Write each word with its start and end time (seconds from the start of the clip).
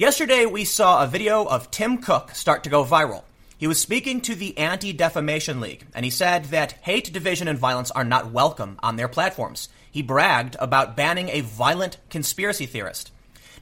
Yesterday, 0.00 0.46
we 0.46 0.64
saw 0.64 1.04
a 1.04 1.06
video 1.06 1.44
of 1.44 1.70
Tim 1.70 1.98
Cook 1.98 2.30
start 2.34 2.64
to 2.64 2.70
go 2.70 2.86
viral. 2.86 3.22
He 3.58 3.66
was 3.66 3.78
speaking 3.78 4.22
to 4.22 4.34
the 4.34 4.56
Anti 4.56 4.94
Defamation 4.94 5.60
League, 5.60 5.84
and 5.94 6.06
he 6.06 6.10
said 6.10 6.46
that 6.46 6.72
hate, 6.80 7.12
division, 7.12 7.48
and 7.48 7.58
violence 7.58 7.90
are 7.90 8.02
not 8.02 8.32
welcome 8.32 8.78
on 8.82 8.96
their 8.96 9.08
platforms. 9.08 9.68
He 9.90 10.00
bragged 10.00 10.56
about 10.58 10.96
banning 10.96 11.28
a 11.28 11.42
violent 11.42 11.98
conspiracy 12.08 12.64
theorist. 12.64 13.12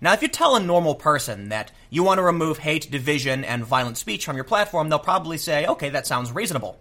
Now, 0.00 0.12
if 0.12 0.22
you 0.22 0.28
tell 0.28 0.54
a 0.54 0.60
normal 0.60 0.94
person 0.94 1.48
that 1.48 1.72
you 1.90 2.04
want 2.04 2.18
to 2.18 2.22
remove 2.22 2.58
hate, 2.58 2.88
division, 2.88 3.42
and 3.42 3.64
violent 3.64 3.98
speech 3.98 4.24
from 4.24 4.36
your 4.36 4.44
platform, 4.44 4.90
they'll 4.90 5.00
probably 5.00 5.38
say, 5.38 5.66
okay, 5.66 5.88
that 5.88 6.06
sounds 6.06 6.30
reasonable. 6.30 6.78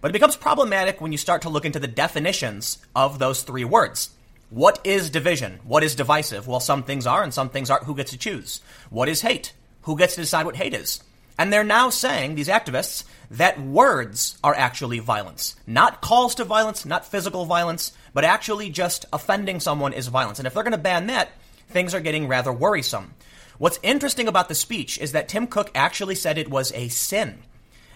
But 0.00 0.12
it 0.12 0.14
becomes 0.14 0.34
problematic 0.34 1.02
when 1.02 1.12
you 1.12 1.18
start 1.18 1.42
to 1.42 1.50
look 1.50 1.66
into 1.66 1.78
the 1.78 1.86
definitions 1.86 2.78
of 2.96 3.18
those 3.18 3.42
three 3.42 3.66
words. 3.66 4.13
What 4.54 4.78
is 4.84 5.10
division? 5.10 5.58
What 5.64 5.82
is 5.82 5.96
divisive? 5.96 6.46
Well, 6.46 6.60
some 6.60 6.84
things 6.84 7.08
are 7.08 7.24
and 7.24 7.34
some 7.34 7.48
things 7.48 7.70
aren't. 7.70 7.86
Who 7.86 7.96
gets 7.96 8.12
to 8.12 8.16
choose? 8.16 8.60
What 8.88 9.08
is 9.08 9.22
hate? 9.22 9.52
Who 9.82 9.98
gets 9.98 10.14
to 10.14 10.20
decide 10.20 10.46
what 10.46 10.54
hate 10.54 10.74
is? 10.74 11.02
And 11.36 11.52
they're 11.52 11.64
now 11.64 11.90
saying, 11.90 12.36
these 12.36 12.46
activists, 12.46 13.02
that 13.32 13.60
words 13.60 14.38
are 14.44 14.54
actually 14.54 15.00
violence. 15.00 15.56
Not 15.66 16.00
calls 16.00 16.36
to 16.36 16.44
violence, 16.44 16.86
not 16.86 17.04
physical 17.04 17.46
violence, 17.46 17.90
but 18.12 18.22
actually 18.22 18.70
just 18.70 19.06
offending 19.12 19.58
someone 19.58 19.92
is 19.92 20.06
violence. 20.06 20.38
And 20.38 20.46
if 20.46 20.54
they're 20.54 20.62
going 20.62 20.70
to 20.70 20.78
ban 20.78 21.08
that, 21.08 21.30
things 21.70 21.92
are 21.92 22.00
getting 22.00 22.28
rather 22.28 22.52
worrisome. 22.52 23.14
What's 23.58 23.80
interesting 23.82 24.28
about 24.28 24.48
the 24.48 24.54
speech 24.54 24.98
is 24.98 25.10
that 25.12 25.26
Tim 25.26 25.48
Cook 25.48 25.72
actually 25.74 26.14
said 26.14 26.38
it 26.38 26.48
was 26.48 26.70
a 26.74 26.86
sin. 26.86 27.42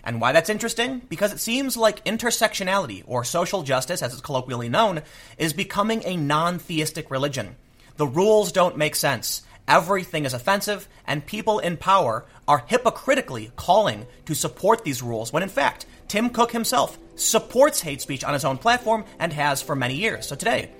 And 0.09 0.23
why 0.23 0.33
that's 0.33 0.49
interesting? 0.49 1.03
Because 1.11 1.35
it 1.35 1.39
seems 1.39 1.77
like 1.77 2.03
intersectionality, 2.07 3.03
or 3.07 3.25
social 3.25 3.63
justice 3.63 4.01
as 4.01 4.15
it's 4.15 4.23
colloquially 4.23 4.71
known, 4.71 5.03
is 5.37 5.53
becoming 5.53 6.03
a 6.07 6.17
non 6.17 6.59
theistic 6.59 7.11
religion. 7.11 7.57
The 7.99 8.07
rules 8.07 8.51
don't 8.51 8.79
make 8.79 8.97
sense. 8.97 9.43
Everything 9.69 10.25
is 10.25 10.33
offensive, 10.33 10.89
and 11.07 11.27
people 11.27 11.59
in 11.59 11.77
power 11.77 12.25
are 12.49 12.65
hypocritically 12.67 13.53
calling 13.55 14.07
to 14.25 14.35
support 14.35 14.83
these 14.83 15.03
rules 15.03 15.31
when 15.31 15.43
in 15.43 15.51
fact, 15.51 15.85
Tim 16.09 16.31
Cook 16.31 16.53
himself 16.53 16.97
supports 17.17 17.83
hate 17.83 18.01
speech 18.01 18.25
on 18.25 18.33
his 18.33 18.47
own 18.47 18.57
platform 18.57 19.05
and 19.19 19.31
has 19.35 19.61
for 19.61 19.77
many 19.77 19.97
years. 19.97 20.27
So 20.27 20.37
today, 20.37 20.71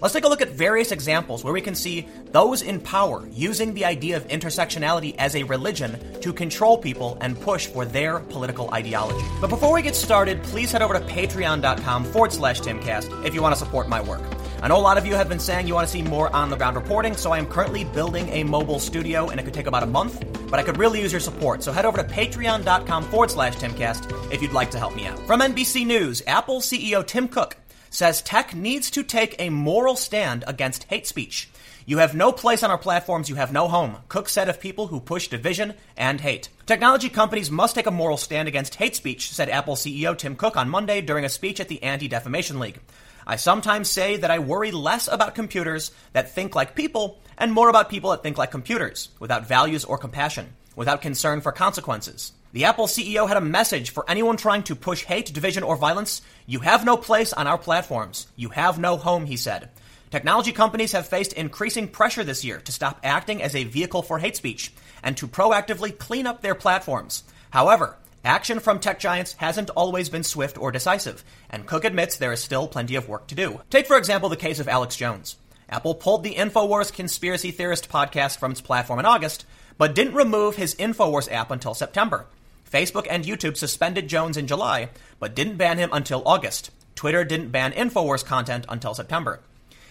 Let's 0.00 0.12
take 0.12 0.24
a 0.24 0.28
look 0.28 0.42
at 0.42 0.50
various 0.50 0.92
examples 0.92 1.44
where 1.44 1.52
we 1.52 1.60
can 1.60 1.74
see 1.74 2.06
those 2.32 2.62
in 2.62 2.80
power 2.80 3.26
using 3.32 3.74
the 3.74 3.84
idea 3.84 4.16
of 4.16 4.26
intersectionality 4.28 5.14
as 5.18 5.36
a 5.36 5.44
religion 5.44 5.98
to 6.20 6.32
control 6.32 6.76
people 6.76 7.16
and 7.20 7.40
push 7.40 7.66
for 7.66 7.84
their 7.84 8.20
political 8.20 8.72
ideology. 8.74 9.24
But 9.40 9.50
before 9.50 9.72
we 9.72 9.82
get 9.82 9.94
started, 9.94 10.42
please 10.42 10.72
head 10.72 10.82
over 10.82 10.94
to 10.94 11.00
patreon.com 11.00 12.04
forward 12.04 12.32
slash 12.32 12.60
timcast 12.60 13.24
if 13.24 13.34
you 13.34 13.42
want 13.42 13.54
to 13.54 13.58
support 13.58 13.88
my 13.88 14.00
work. 14.00 14.22
I 14.62 14.68
know 14.68 14.76
a 14.76 14.80
lot 14.80 14.96
of 14.96 15.04
you 15.04 15.14
have 15.14 15.28
been 15.28 15.40
saying 15.40 15.66
you 15.66 15.74
want 15.74 15.86
to 15.86 15.92
see 15.92 16.02
more 16.02 16.34
on 16.34 16.48
the 16.48 16.56
ground 16.56 16.76
reporting, 16.76 17.16
so 17.16 17.32
I 17.32 17.38
am 17.38 17.46
currently 17.46 17.84
building 17.84 18.28
a 18.30 18.44
mobile 18.44 18.78
studio 18.78 19.28
and 19.28 19.38
it 19.38 19.42
could 19.42 19.54
take 19.54 19.66
about 19.66 19.82
a 19.82 19.86
month, 19.86 20.24
but 20.48 20.58
I 20.58 20.62
could 20.62 20.78
really 20.78 21.00
use 21.02 21.12
your 21.12 21.20
support. 21.20 21.62
So 21.62 21.70
head 21.70 21.84
over 21.84 21.98
to 21.98 22.04
patreon.com 22.04 23.04
forward 23.04 23.30
slash 23.30 23.56
timcast 23.56 24.32
if 24.32 24.40
you'd 24.40 24.52
like 24.52 24.70
to 24.70 24.78
help 24.78 24.96
me 24.96 25.06
out. 25.06 25.18
From 25.26 25.40
NBC 25.40 25.86
News, 25.86 26.22
Apple 26.26 26.60
CEO 26.60 27.06
Tim 27.06 27.28
Cook 27.28 27.56
says 27.94 28.20
tech 28.22 28.54
needs 28.54 28.90
to 28.90 29.04
take 29.04 29.36
a 29.38 29.50
moral 29.50 29.94
stand 29.94 30.42
against 30.48 30.84
hate 30.84 31.06
speech. 31.06 31.48
You 31.86 31.98
have 31.98 32.14
no 32.14 32.32
place 32.32 32.62
on 32.62 32.70
our 32.70 32.78
platforms, 32.78 33.28
you 33.28 33.36
have 33.36 33.52
no 33.52 33.68
home. 33.68 33.98
Cook 34.08 34.28
said 34.28 34.48
of 34.48 34.58
people 34.58 34.88
who 34.88 34.98
push 34.98 35.28
division 35.28 35.74
and 35.96 36.20
hate. 36.20 36.48
Technology 36.66 37.08
companies 37.08 37.50
must 37.52 37.76
take 37.76 37.86
a 37.86 37.92
moral 37.92 38.16
stand 38.16 38.48
against 38.48 38.74
hate 38.74 38.96
speech, 38.96 39.30
said 39.30 39.48
Apple 39.48 39.76
CEO 39.76 40.16
Tim 40.16 40.34
Cook 40.34 40.56
on 40.56 40.68
Monday 40.68 41.02
during 41.02 41.24
a 41.24 41.28
speech 41.28 41.60
at 41.60 41.68
the 41.68 41.82
Anti 41.82 42.08
Defamation 42.08 42.58
League. 42.58 42.80
I 43.26 43.36
sometimes 43.36 43.88
say 43.88 44.16
that 44.16 44.30
I 44.30 44.40
worry 44.40 44.72
less 44.72 45.06
about 45.06 45.36
computers 45.36 45.92
that 46.14 46.32
think 46.32 46.54
like 46.54 46.74
people 46.74 47.20
and 47.38 47.52
more 47.52 47.68
about 47.68 47.90
people 47.90 48.10
that 48.10 48.22
think 48.22 48.38
like 48.38 48.50
computers, 48.50 49.10
without 49.20 49.46
values 49.46 49.84
or 49.84 49.98
compassion, 49.98 50.52
without 50.74 51.00
concern 51.00 51.40
for 51.40 51.52
consequences. 51.52 52.32
The 52.54 52.66
Apple 52.66 52.86
CEO 52.86 53.26
had 53.26 53.36
a 53.36 53.40
message 53.40 53.90
for 53.90 54.08
anyone 54.08 54.36
trying 54.36 54.62
to 54.64 54.76
push 54.76 55.02
hate, 55.02 55.34
division, 55.34 55.64
or 55.64 55.74
violence. 55.74 56.22
You 56.46 56.60
have 56.60 56.84
no 56.84 56.96
place 56.96 57.32
on 57.32 57.48
our 57.48 57.58
platforms. 57.58 58.28
You 58.36 58.50
have 58.50 58.78
no 58.78 58.96
home, 58.96 59.26
he 59.26 59.36
said. 59.36 59.70
Technology 60.12 60.52
companies 60.52 60.92
have 60.92 61.08
faced 61.08 61.32
increasing 61.32 61.88
pressure 61.88 62.22
this 62.22 62.44
year 62.44 62.60
to 62.60 62.70
stop 62.70 63.00
acting 63.02 63.42
as 63.42 63.56
a 63.56 63.64
vehicle 63.64 64.02
for 64.02 64.20
hate 64.20 64.36
speech 64.36 64.72
and 65.02 65.16
to 65.16 65.26
proactively 65.26 65.98
clean 65.98 66.28
up 66.28 66.42
their 66.42 66.54
platforms. 66.54 67.24
However, 67.50 67.96
action 68.24 68.60
from 68.60 68.78
tech 68.78 69.00
giants 69.00 69.32
hasn't 69.32 69.70
always 69.70 70.08
been 70.08 70.22
swift 70.22 70.56
or 70.56 70.70
decisive, 70.70 71.24
and 71.50 71.66
Cook 71.66 71.84
admits 71.84 72.18
there 72.18 72.32
is 72.32 72.40
still 72.40 72.68
plenty 72.68 72.94
of 72.94 73.08
work 73.08 73.26
to 73.26 73.34
do. 73.34 73.62
Take, 73.68 73.88
for 73.88 73.98
example, 73.98 74.28
the 74.28 74.36
case 74.36 74.60
of 74.60 74.68
Alex 74.68 74.94
Jones. 74.94 75.38
Apple 75.68 75.96
pulled 75.96 76.22
the 76.22 76.36
InfoWars 76.36 76.92
Conspiracy 76.92 77.50
Theorist 77.50 77.88
podcast 77.88 78.38
from 78.38 78.52
its 78.52 78.60
platform 78.60 79.00
in 79.00 79.06
August, 79.06 79.44
but 79.76 79.96
didn't 79.96 80.14
remove 80.14 80.54
his 80.54 80.76
InfoWars 80.76 81.32
app 81.32 81.50
until 81.50 81.74
September. 81.74 82.28
Facebook 82.74 83.06
and 83.08 83.24
YouTube 83.24 83.56
suspended 83.56 84.08
Jones 84.08 84.36
in 84.36 84.48
July, 84.48 84.88
but 85.20 85.36
didn't 85.36 85.58
ban 85.58 85.78
him 85.78 85.90
until 85.92 86.24
August. 86.26 86.72
Twitter 86.96 87.24
didn't 87.24 87.50
ban 87.50 87.70
InfoWars 87.70 88.24
content 88.24 88.66
until 88.68 88.94
September. 88.94 89.38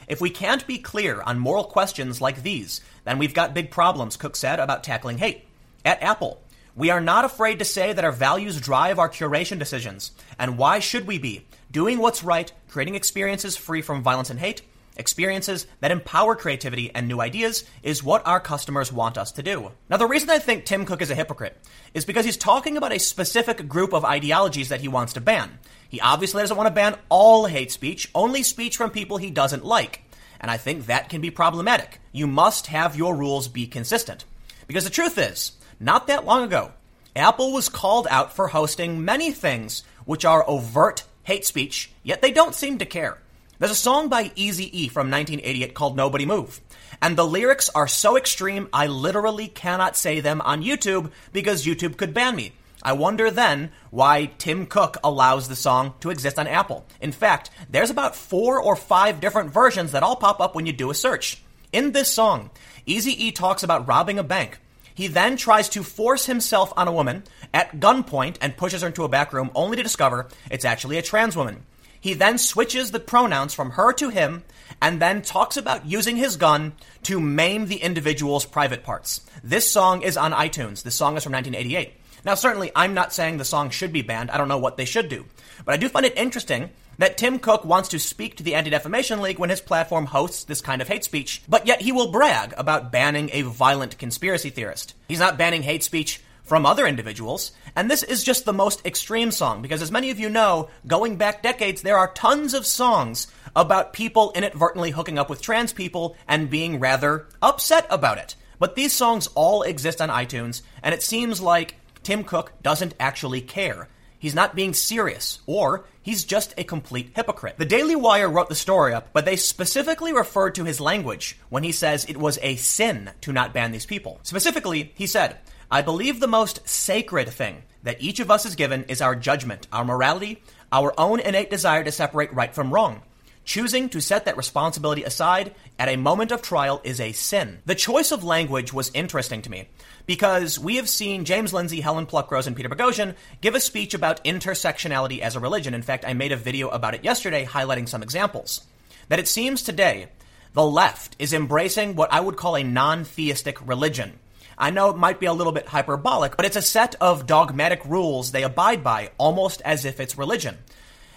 If 0.06 0.20
we 0.20 0.30
can't 0.30 0.68
be 0.68 0.80
clear 0.80 1.22
on 1.22 1.40
moral 1.40 1.64
questions 1.64 2.20
like 2.20 2.44
these, 2.44 2.82
then 3.06 3.20
we've 3.20 3.34
got 3.34 3.54
big 3.54 3.72
problems, 3.72 4.18
Cook 4.18 4.36
said 4.36 4.60
about 4.60 4.84
tackling 4.84 5.20
hate. 5.20 5.48
At 5.86 6.04
Apple, 6.04 6.42
we 6.76 6.90
are 6.90 7.00
not 7.00 7.24
afraid 7.24 7.60
to 7.60 7.66
say 7.66 7.94
that 7.94 8.04
our 8.04 8.12
values 8.12 8.60
drive 8.60 9.00
our 9.00 9.10
curation 9.10 9.60
decisions. 9.60 10.12
And 10.38 10.58
why 10.58 10.80
should 10.80 11.08
we 11.08 11.18
be? 11.18 11.48
Doing 11.72 12.00
what's 12.00 12.22
right, 12.22 12.52
creating 12.68 12.96
experiences 12.96 13.56
free 13.56 13.82
from 13.82 14.04
violence 14.04 14.30
and 14.30 14.42
hate, 14.42 14.62
Experiences 14.96 15.66
that 15.80 15.92
empower 15.92 16.36
creativity 16.36 16.94
and 16.94 17.08
new 17.08 17.20
ideas 17.20 17.64
is 17.82 18.04
what 18.04 18.26
our 18.28 18.40
customers 18.40 18.94
want 18.94 19.18
us 19.18 19.32
to 19.34 19.44
do. 19.44 19.72
Now, 19.90 19.98
the 19.98 20.06
reason 20.06 20.30
I 20.30 20.38
think 20.38 20.66
Tim 20.66 20.86
Cook 20.86 21.02
is 21.02 21.10
a 21.10 21.16
hypocrite 21.16 21.58
is 21.96 22.06
because 22.06 22.26
he's 22.26 22.38
talking 22.38 22.78
about 22.78 22.94
a 22.94 23.00
specific 23.00 23.68
group 23.68 23.94
of 23.94 24.06
ideologies 24.06 24.70
that 24.70 24.82
he 24.82 24.88
wants 24.88 25.14
to 25.14 25.22
ban. 25.22 25.58
He 25.90 26.00
obviously 26.00 26.44
doesn't 26.44 26.58
want 26.58 26.68
to 26.68 26.74
ban 26.74 26.98
all 27.10 27.48
hate 27.48 27.72
speech, 27.72 28.10
only 28.14 28.44
speech 28.44 28.78
from 28.78 28.92
people 28.92 29.18
he 29.18 29.32
doesn't 29.32 29.66
like. 29.66 30.04
And 30.40 30.52
I 30.52 30.58
think 30.58 30.86
that 30.86 31.10
can 31.10 31.22
be 31.22 31.32
problematic. 31.32 32.00
You 32.12 32.28
must 32.28 32.68
have 32.68 32.96
your 32.96 33.16
rules 33.16 33.48
be 33.48 33.66
consistent. 33.66 34.26
Because 34.68 34.84
the 34.84 34.90
truth 34.90 35.18
is, 35.18 35.54
not 35.80 36.08
that 36.08 36.26
long 36.26 36.44
ago, 36.44 36.72
Apple 37.16 37.52
was 37.52 37.70
called 37.70 38.08
out 38.10 38.36
for 38.36 38.48
hosting 38.48 39.06
many 39.06 39.32
things 39.32 39.84
which 40.06 40.26
are 40.26 40.48
overt 40.48 41.04
hate 41.24 41.46
speech, 41.46 41.92
yet 42.04 42.22
they 42.22 42.32
don't 42.32 42.56
seem 42.56 42.78
to 42.78 42.86
care. 42.86 43.20
There's 43.60 43.72
a 43.72 43.76
song 43.76 44.10
by 44.10 44.32
Easy 44.36 44.66
E 44.78 44.88
from 44.88 45.12
1988 45.12 45.76
called 45.76 45.96
Nobody 45.96 46.26
Move. 46.26 46.60
And 47.04 47.16
the 47.16 47.26
lyrics 47.26 47.70
are 47.70 47.88
so 47.88 48.18
extreme, 48.18 48.68
I 48.74 48.88
literally 48.88 49.48
cannot 49.48 49.96
say 49.96 50.20
them 50.20 50.42
on 50.42 50.64
YouTube 50.64 51.12
because 51.32 51.66
YouTube 51.66 51.96
could 51.96 52.16
ban 52.16 52.36
me. 52.36 52.54
I 52.82 52.94
wonder 52.94 53.30
then 53.30 53.72
why 53.92 54.32
Tim 54.40 54.66
Cook 54.66 54.98
allows 55.04 55.48
the 55.48 55.56
song 55.56 55.94
to 56.00 56.10
exist 56.10 56.40
on 56.40 56.48
Apple. 56.48 56.86
In 57.00 57.12
fact, 57.12 57.52
there's 57.70 57.92
about 57.92 58.16
four 58.16 58.60
or 58.60 58.76
five 58.76 59.22
different 59.22 59.52
versions 59.52 59.92
that 59.92 60.04
all 60.04 60.16
pop 60.16 60.42
up 60.42 60.56
when 60.56 60.66
you 60.66 60.74
do 60.74 60.90
a 60.90 60.96
search. 60.96 61.42
In 61.72 61.92
this 61.92 62.12
song, 62.12 62.50
Easy 62.88 63.26
E 63.26 63.32
talks 63.32 63.62
about 63.62 63.88
robbing 63.88 64.18
a 64.18 64.24
bank. 64.24 64.58
He 64.96 65.08
then 65.08 65.38
tries 65.38 65.70
to 65.70 65.84
force 65.84 66.26
himself 66.26 66.74
on 66.76 66.88
a 66.88 66.94
woman 66.94 67.24
at 67.54 67.80
gunpoint 67.80 68.38
and 68.42 68.58
pushes 68.58 68.82
her 68.82 68.88
into 68.88 69.04
a 69.04 69.10
back 69.10 69.32
room 69.32 69.52
only 69.54 69.78
to 69.78 69.84
discover 69.84 70.28
it's 70.50 70.66
actually 70.66 70.98
a 70.98 71.04
trans 71.04 71.38
woman. 71.38 71.66
He 72.04 72.14
then 72.14 72.38
switches 72.38 72.92
the 72.92 73.00
pronouns 73.00 73.54
from 73.54 73.72
her 73.72 73.94
to 73.94 74.10
him 74.10 74.44
and 74.82 75.02
then 75.02 75.22
talks 75.22 75.56
about 75.56 75.86
using 75.86 76.18
his 76.18 76.36
gun 76.36 76.74
to 77.04 77.18
maim 77.18 77.68
the 77.68 77.78
individual's 77.78 78.46
private 78.46 78.84
parts. 78.84 79.22
This 79.42 79.72
song 79.72 80.02
is 80.02 80.18
on 80.18 80.34
iTunes. 80.34 80.84
This 80.84 80.96
song 80.96 81.16
is 81.16 81.24
from 81.24 81.32
1988. 81.32 81.94
Now, 82.26 82.36
certainly, 82.36 82.74
I'm 82.76 82.94
not 82.94 83.14
saying 83.14 83.38
the 83.38 83.46
song 83.46 83.70
should 83.70 83.94
be 83.94 84.02
banned. 84.02 84.32
I 84.32 84.38
don't 84.38 84.50
know 84.50 84.58
what 84.58 84.76
they 84.76 84.84
should 84.84 85.08
do. 85.08 85.24
But 85.64 85.76
I 85.76 85.78
do 85.78 85.88
find 85.88 86.06
it 86.06 86.18
interesting 86.18 86.72
that 86.98 87.16
Tim 87.16 87.40
Cook 87.40 87.64
wants 87.64 87.88
to 87.90 88.00
speak 88.00 88.36
to 88.36 88.44
the 88.44 88.56
Anti 88.56 88.72
Defamation 88.72 89.22
League 89.22 89.40
when 89.40 89.50
his 89.50 89.62
platform 89.62 90.08
hosts 90.08 90.44
this 90.44 90.60
kind 90.60 90.82
of 90.82 90.90
hate 90.90 91.06
speech, 91.06 91.42
but 91.48 91.68
yet 91.68 91.82
he 91.82 91.94
will 91.94 92.12
brag 92.12 92.54
about 92.58 92.92
banning 92.92 93.30
a 93.32 93.44
violent 93.44 93.98
conspiracy 93.98 94.50
theorist. 94.50 94.94
He's 95.08 95.20
not 95.20 95.38
banning 95.38 95.64
hate 95.64 95.84
speech 95.84 96.22
from 96.44 96.66
other 96.66 96.86
individuals. 96.86 97.52
And 97.76 97.90
this 97.90 98.04
is 98.04 98.24
just 98.24 98.46
the 98.46 98.54
most 98.54 98.86
extreme 98.86 99.32
song 99.32 99.62
because, 99.62 99.82
as 99.82 99.92
many 99.92 100.12
of 100.12 100.20
you 100.20 100.30
know, 100.30 100.70
going 100.86 101.16
back 101.16 101.42
decades, 101.42 101.82
there 101.82 101.98
are 101.98 102.12
tons 102.14 102.54
of 102.54 102.66
songs 102.66 103.28
about 103.56 103.94
people 103.94 104.32
inadvertently 104.36 104.92
hooking 104.92 105.18
up 105.18 105.30
with 105.30 105.42
trans 105.42 105.74
people 105.74 106.16
and 106.28 106.50
being 106.50 106.80
rather 106.80 107.28
upset 107.42 107.88
about 107.90 108.18
it. 108.18 108.36
But 108.60 108.76
these 108.76 108.94
songs 108.94 109.28
all 109.36 109.64
exist 109.64 110.02
on 110.02 110.10
iTunes, 110.10 110.62
and 110.82 110.94
it 110.94 111.04
seems 111.04 111.42
like 111.42 111.76
Tim 112.04 112.24
Cook 112.24 112.54
doesn't 112.62 112.94
actually 113.00 113.42
care. 113.42 113.90
He's 114.20 114.36
not 114.36 114.56
being 114.56 114.74
serious, 114.74 115.40
or 115.46 115.84
he's 116.02 116.24
just 116.24 116.54
a 116.58 116.64
complete 116.64 117.12
hypocrite. 117.14 117.58
The 117.58 117.66
Daily 117.66 117.98
Wire 117.98 118.30
wrote 118.30 118.48
the 118.48 118.56
story 118.56 118.94
up, 118.94 119.10
but 119.12 119.26
they 119.26 119.36
specifically 119.36 120.14
referred 120.14 120.56
to 120.56 120.64
his 120.64 120.80
language 120.80 121.38
when 121.50 121.64
he 121.64 121.74
says 121.74 122.06
it 122.06 122.16
was 122.16 122.40
a 122.42 122.56
sin 122.56 123.12
to 123.20 123.34
not 123.34 123.54
ban 123.54 123.74
these 123.74 123.86
people. 123.86 124.22
Specifically, 124.24 124.94
he 124.96 125.08
said, 125.08 125.40
I 125.74 125.82
believe 125.82 126.20
the 126.20 126.28
most 126.28 126.70
sacred 126.70 127.30
thing 127.30 127.64
that 127.82 128.00
each 128.00 128.20
of 128.20 128.30
us 128.30 128.46
is 128.46 128.54
given 128.54 128.84
is 128.84 129.02
our 129.02 129.16
judgment, 129.16 129.68
our 129.74 129.84
morality, 129.84 130.44
our 130.72 130.94
own 131.00 131.20
innate 131.20 131.50
desire 131.50 131.84
to 131.84 131.92
separate 131.92 132.32
right 132.32 132.54
from 132.54 132.72
wrong. 132.72 133.02
Choosing 133.44 133.90
to 133.90 134.00
set 134.00 134.26
that 134.26 134.38
responsibility 134.38 135.04
aside 135.04 135.56
at 135.80 135.90
a 135.90 135.96
moment 135.96 136.32
of 136.32 136.44
trial 136.44 136.80
is 136.84 137.02
a 137.02 137.12
sin. 137.12 137.58
The 137.66 137.74
choice 137.74 138.12
of 138.12 138.24
language 138.24 138.72
was 138.72 138.92
interesting 138.94 139.42
to 139.42 139.50
me 139.50 139.68
because 140.06 140.60
we 140.60 140.76
have 140.76 140.88
seen 140.88 141.26
James 141.26 141.54
Lindsay, 141.54 141.82
Helen 141.82 142.06
Pluckrose, 142.06 142.46
and 142.46 142.56
Peter 142.56 142.70
Boghossian 142.70 143.16
give 143.42 143.56
a 143.56 143.60
speech 143.60 143.96
about 143.96 144.24
intersectionality 144.24 145.22
as 145.22 145.36
a 145.36 145.40
religion. 145.40 145.74
In 145.74 145.82
fact, 145.82 146.06
I 146.08 146.14
made 146.14 146.32
a 146.32 146.38
video 146.38 146.70
about 146.70 146.94
it 146.94 147.04
yesterday 147.04 147.46
highlighting 147.46 147.90
some 147.90 148.04
examples. 148.04 148.62
That 149.10 149.18
it 149.18 149.28
seems 149.28 149.64
today 149.64 150.10
the 150.54 150.64
left 150.64 151.16
is 151.18 151.34
embracing 151.34 151.96
what 151.96 152.14
I 152.14 152.20
would 152.20 152.38
call 152.38 152.56
a 152.56 152.64
non 152.64 153.06
theistic 153.06 153.58
religion. 153.68 154.20
I 154.64 154.70
know 154.70 154.90
it 154.92 154.96
might 154.96 155.20
be 155.20 155.26
a 155.26 155.34
little 155.34 155.52
bit 155.52 155.68
hyperbolic, 155.68 156.38
but 156.38 156.46
it's 156.46 156.56
a 156.56 156.62
set 156.62 156.96
of 157.02 157.28
dogmatic 157.28 157.84
rules 157.84 158.32
they 158.32 158.44
abide 158.44 158.82
by 158.82 159.12
almost 159.18 159.62
as 159.66 159.84
if 159.84 160.00
it's 160.00 160.18
religion. 160.18 160.58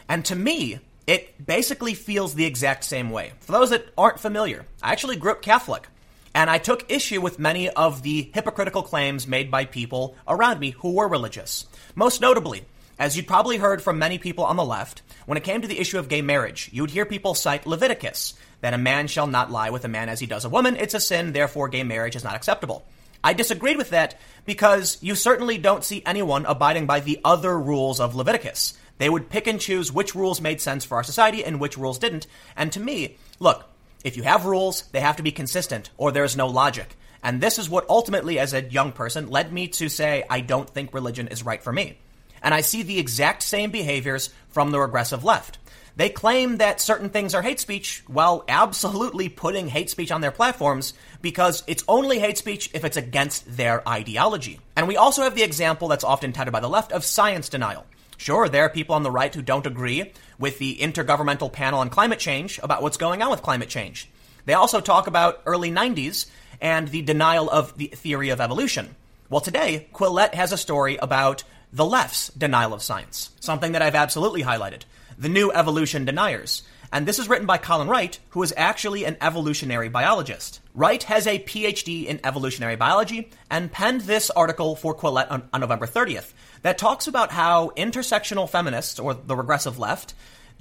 And 0.08 0.24
to 0.24 0.34
me, 0.34 0.80
it 1.06 1.46
basically 1.46 1.94
feels 1.94 2.34
the 2.34 2.44
exact 2.44 2.82
same 2.82 3.08
way. 3.10 3.34
For 3.38 3.52
those 3.52 3.70
that 3.70 3.86
aren't 3.96 4.18
familiar, 4.18 4.66
I 4.82 4.90
actually 4.90 5.14
grew 5.14 5.30
up 5.30 5.42
Catholic, 5.42 5.86
and 6.34 6.50
I 6.50 6.58
took 6.58 6.90
issue 6.90 7.20
with 7.20 7.38
many 7.38 7.70
of 7.70 8.02
the 8.02 8.32
hypocritical 8.34 8.82
claims 8.82 9.28
made 9.28 9.48
by 9.48 9.64
people 9.64 10.16
around 10.26 10.58
me 10.58 10.70
who 10.70 10.94
were 10.94 11.06
religious. 11.06 11.66
Most 11.94 12.20
notably, 12.20 12.64
as 12.98 13.16
you'd 13.16 13.28
probably 13.28 13.58
heard 13.58 13.80
from 13.80 13.96
many 13.96 14.18
people 14.18 14.42
on 14.42 14.56
the 14.56 14.64
left, 14.64 15.02
when 15.26 15.38
it 15.38 15.44
came 15.44 15.62
to 15.62 15.68
the 15.68 15.78
issue 15.78 16.00
of 16.00 16.08
gay 16.08 16.20
marriage, 16.20 16.68
you 16.72 16.82
would 16.82 16.90
hear 16.90 17.06
people 17.06 17.34
cite 17.34 17.64
Leviticus, 17.64 18.34
that 18.60 18.74
a 18.74 18.78
man 18.78 19.06
shall 19.06 19.28
not 19.28 19.52
lie 19.52 19.70
with 19.70 19.84
a 19.84 19.88
man 19.88 20.08
as 20.08 20.18
he 20.18 20.26
does 20.26 20.44
a 20.44 20.48
woman. 20.48 20.74
It's 20.74 20.94
a 20.94 21.00
sin, 21.00 21.32
therefore 21.32 21.68
gay 21.68 21.84
marriage 21.84 22.16
is 22.16 22.24
not 22.24 22.34
acceptable. 22.34 22.84
I 23.22 23.32
disagreed 23.32 23.76
with 23.76 23.90
that 23.90 24.18
because 24.44 24.98
you 25.00 25.14
certainly 25.14 25.58
don't 25.58 25.84
see 25.84 26.02
anyone 26.06 26.46
abiding 26.46 26.86
by 26.86 27.00
the 27.00 27.20
other 27.24 27.58
rules 27.58 28.00
of 28.00 28.14
Leviticus. 28.14 28.74
They 28.98 29.10
would 29.10 29.28
pick 29.28 29.46
and 29.46 29.60
choose 29.60 29.92
which 29.92 30.14
rules 30.14 30.40
made 30.40 30.60
sense 30.60 30.84
for 30.84 30.96
our 30.96 31.02
society 31.02 31.44
and 31.44 31.60
which 31.60 31.76
rules 31.76 31.98
didn't. 31.98 32.26
And 32.56 32.72
to 32.72 32.80
me, 32.80 33.18
look, 33.38 33.64
if 34.04 34.16
you 34.16 34.22
have 34.22 34.46
rules, 34.46 34.82
they 34.92 35.00
have 35.00 35.16
to 35.16 35.22
be 35.22 35.32
consistent 35.32 35.90
or 35.96 36.12
there's 36.12 36.36
no 36.36 36.46
logic. 36.46 36.96
And 37.22 37.40
this 37.40 37.58
is 37.58 37.68
what 37.68 37.88
ultimately, 37.88 38.38
as 38.38 38.54
a 38.54 38.62
young 38.62 38.92
person, 38.92 39.28
led 39.28 39.52
me 39.52 39.68
to 39.68 39.88
say, 39.88 40.24
I 40.30 40.40
don't 40.40 40.70
think 40.70 40.94
religion 40.94 41.28
is 41.28 41.44
right 41.44 41.62
for 41.62 41.72
me. 41.72 41.98
And 42.42 42.54
I 42.54 42.60
see 42.60 42.82
the 42.82 42.98
exact 42.98 43.42
same 43.42 43.70
behaviors 43.70 44.30
from 44.48 44.70
the 44.70 44.78
regressive 44.78 45.24
left. 45.24 45.58
They 45.96 46.10
claim 46.10 46.58
that 46.58 46.82
certain 46.82 47.08
things 47.08 47.34
are 47.34 47.40
hate 47.40 47.58
speech 47.58 48.04
while 48.06 48.44
absolutely 48.48 49.30
putting 49.30 49.68
hate 49.68 49.88
speech 49.88 50.12
on 50.12 50.20
their 50.20 50.30
platforms 50.30 50.92
because 51.22 51.64
it's 51.66 51.84
only 51.88 52.18
hate 52.18 52.36
speech 52.36 52.70
if 52.74 52.84
it's 52.84 52.98
against 52.98 53.56
their 53.56 53.86
ideology. 53.88 54.60
And 54.76 54.88
we 54.88 54.98
also 54.98 55.22
have 55.22 55.34
the 55.34 55.42
example 55.42 55.88
that's 55.88 56.04
often 56.04 56.34
touted 56.34 56.52
by 56.52 56.60
the 56.60 56.68
left 56.68 56.92
of 56.92 57.02
science 57.02 57.48
denial. 57.48 57.86
Sure, 58.18 58.46
there 58.46 58.64
are 58.64 58.70
people 58.70 58.94
on 58.94 59.04
the 59.04 59.10
right 59.10 59.34
who 59.34 59.40
don't 59.40 59.66
agree 59.66 60.12
with 60.38 60.58
the 60.58 60.76
Intergovernmental 60.76 61.50
Panel 61.50 61.80
on 61.80 61.88
Climate 61.88 62.18
Change 62.18 62.60
about 62.62 62.82
what's 62.82 62.98
going 62.98 63.22
on 63.22 63.30
with 63.30 63.42
climate 63.42 63.70
change. 63.70 64.10
They 64.44 64.54
also 64.54 64.80
talk 64.80 65.06
about 65.06 65.40
early 65.46 65.70
90s 65.70 66.26
and 66.60 66.88
the 66.88 67.02
denial 67.02 67.48
of 67.48 67.76
the 67.78 67.88
theory 67.88 68.28
of 68.28 68.40
evolution. 68.40 68.96
Well, 69.30 69.40
today, 69.40 69.88
Quillette 69.94 70.34
has 70.34 70.52
a 70.52 70.58
story 70.58 70.96
about 70.96 71.42
the 71.72 71.84
left's 71.84 72.28
denial 72.28 72.74
of 72.74 72.82
science, 72.82 73.30
something 73.40 73.72
that 73.72 73.82
I've 73.82 73.94
absolutely 73.94 74.42
highlighted. 74.42 74.82
The 75.18 75.30
New 75.30 75.50
Evolution 75.50 76.04
Deniers. 76.04 76.62
And 76.92 77.06
this 77.06 77.18
is 77.18 77.26
written 77.26 77.46
by 77.46 77.56
Colin 77.56 77.88
Wright, 77.88 78.18
who 78.30 78.42
is 78.42 78.52
actually 78.54 79.04
an 79.04 79.16
evolutionary 79.22 79.88
biologist. 79.88 80.60
Wright 80.74 81.02
has 81.04 81.26
a 81.26 81.38
PhD 81.38 82.04
in 82.04 82.20
evolutionary 82.22 82.76
biology 82.76 83.30
and 83.50 83.72
penned 83.72 84.02
this 84.02 84.28
article 84.28 84.76
for 84.76 84.94
Quillette 84.94 85.30
on, 85.30 85.48
on 85.54 85.60
November 85.60 85.86
30th 85.86 86.34
that 86.60 86.76
talks 86.76 87.06
about 87.06 87.30
how 87.30 87.70
intersectional 87.78 88.48
feminists, 88.48 88.98
or 88.98 89.14
the 89.14 89.34
regressive 89.34 89.78
left, 89.78 90.12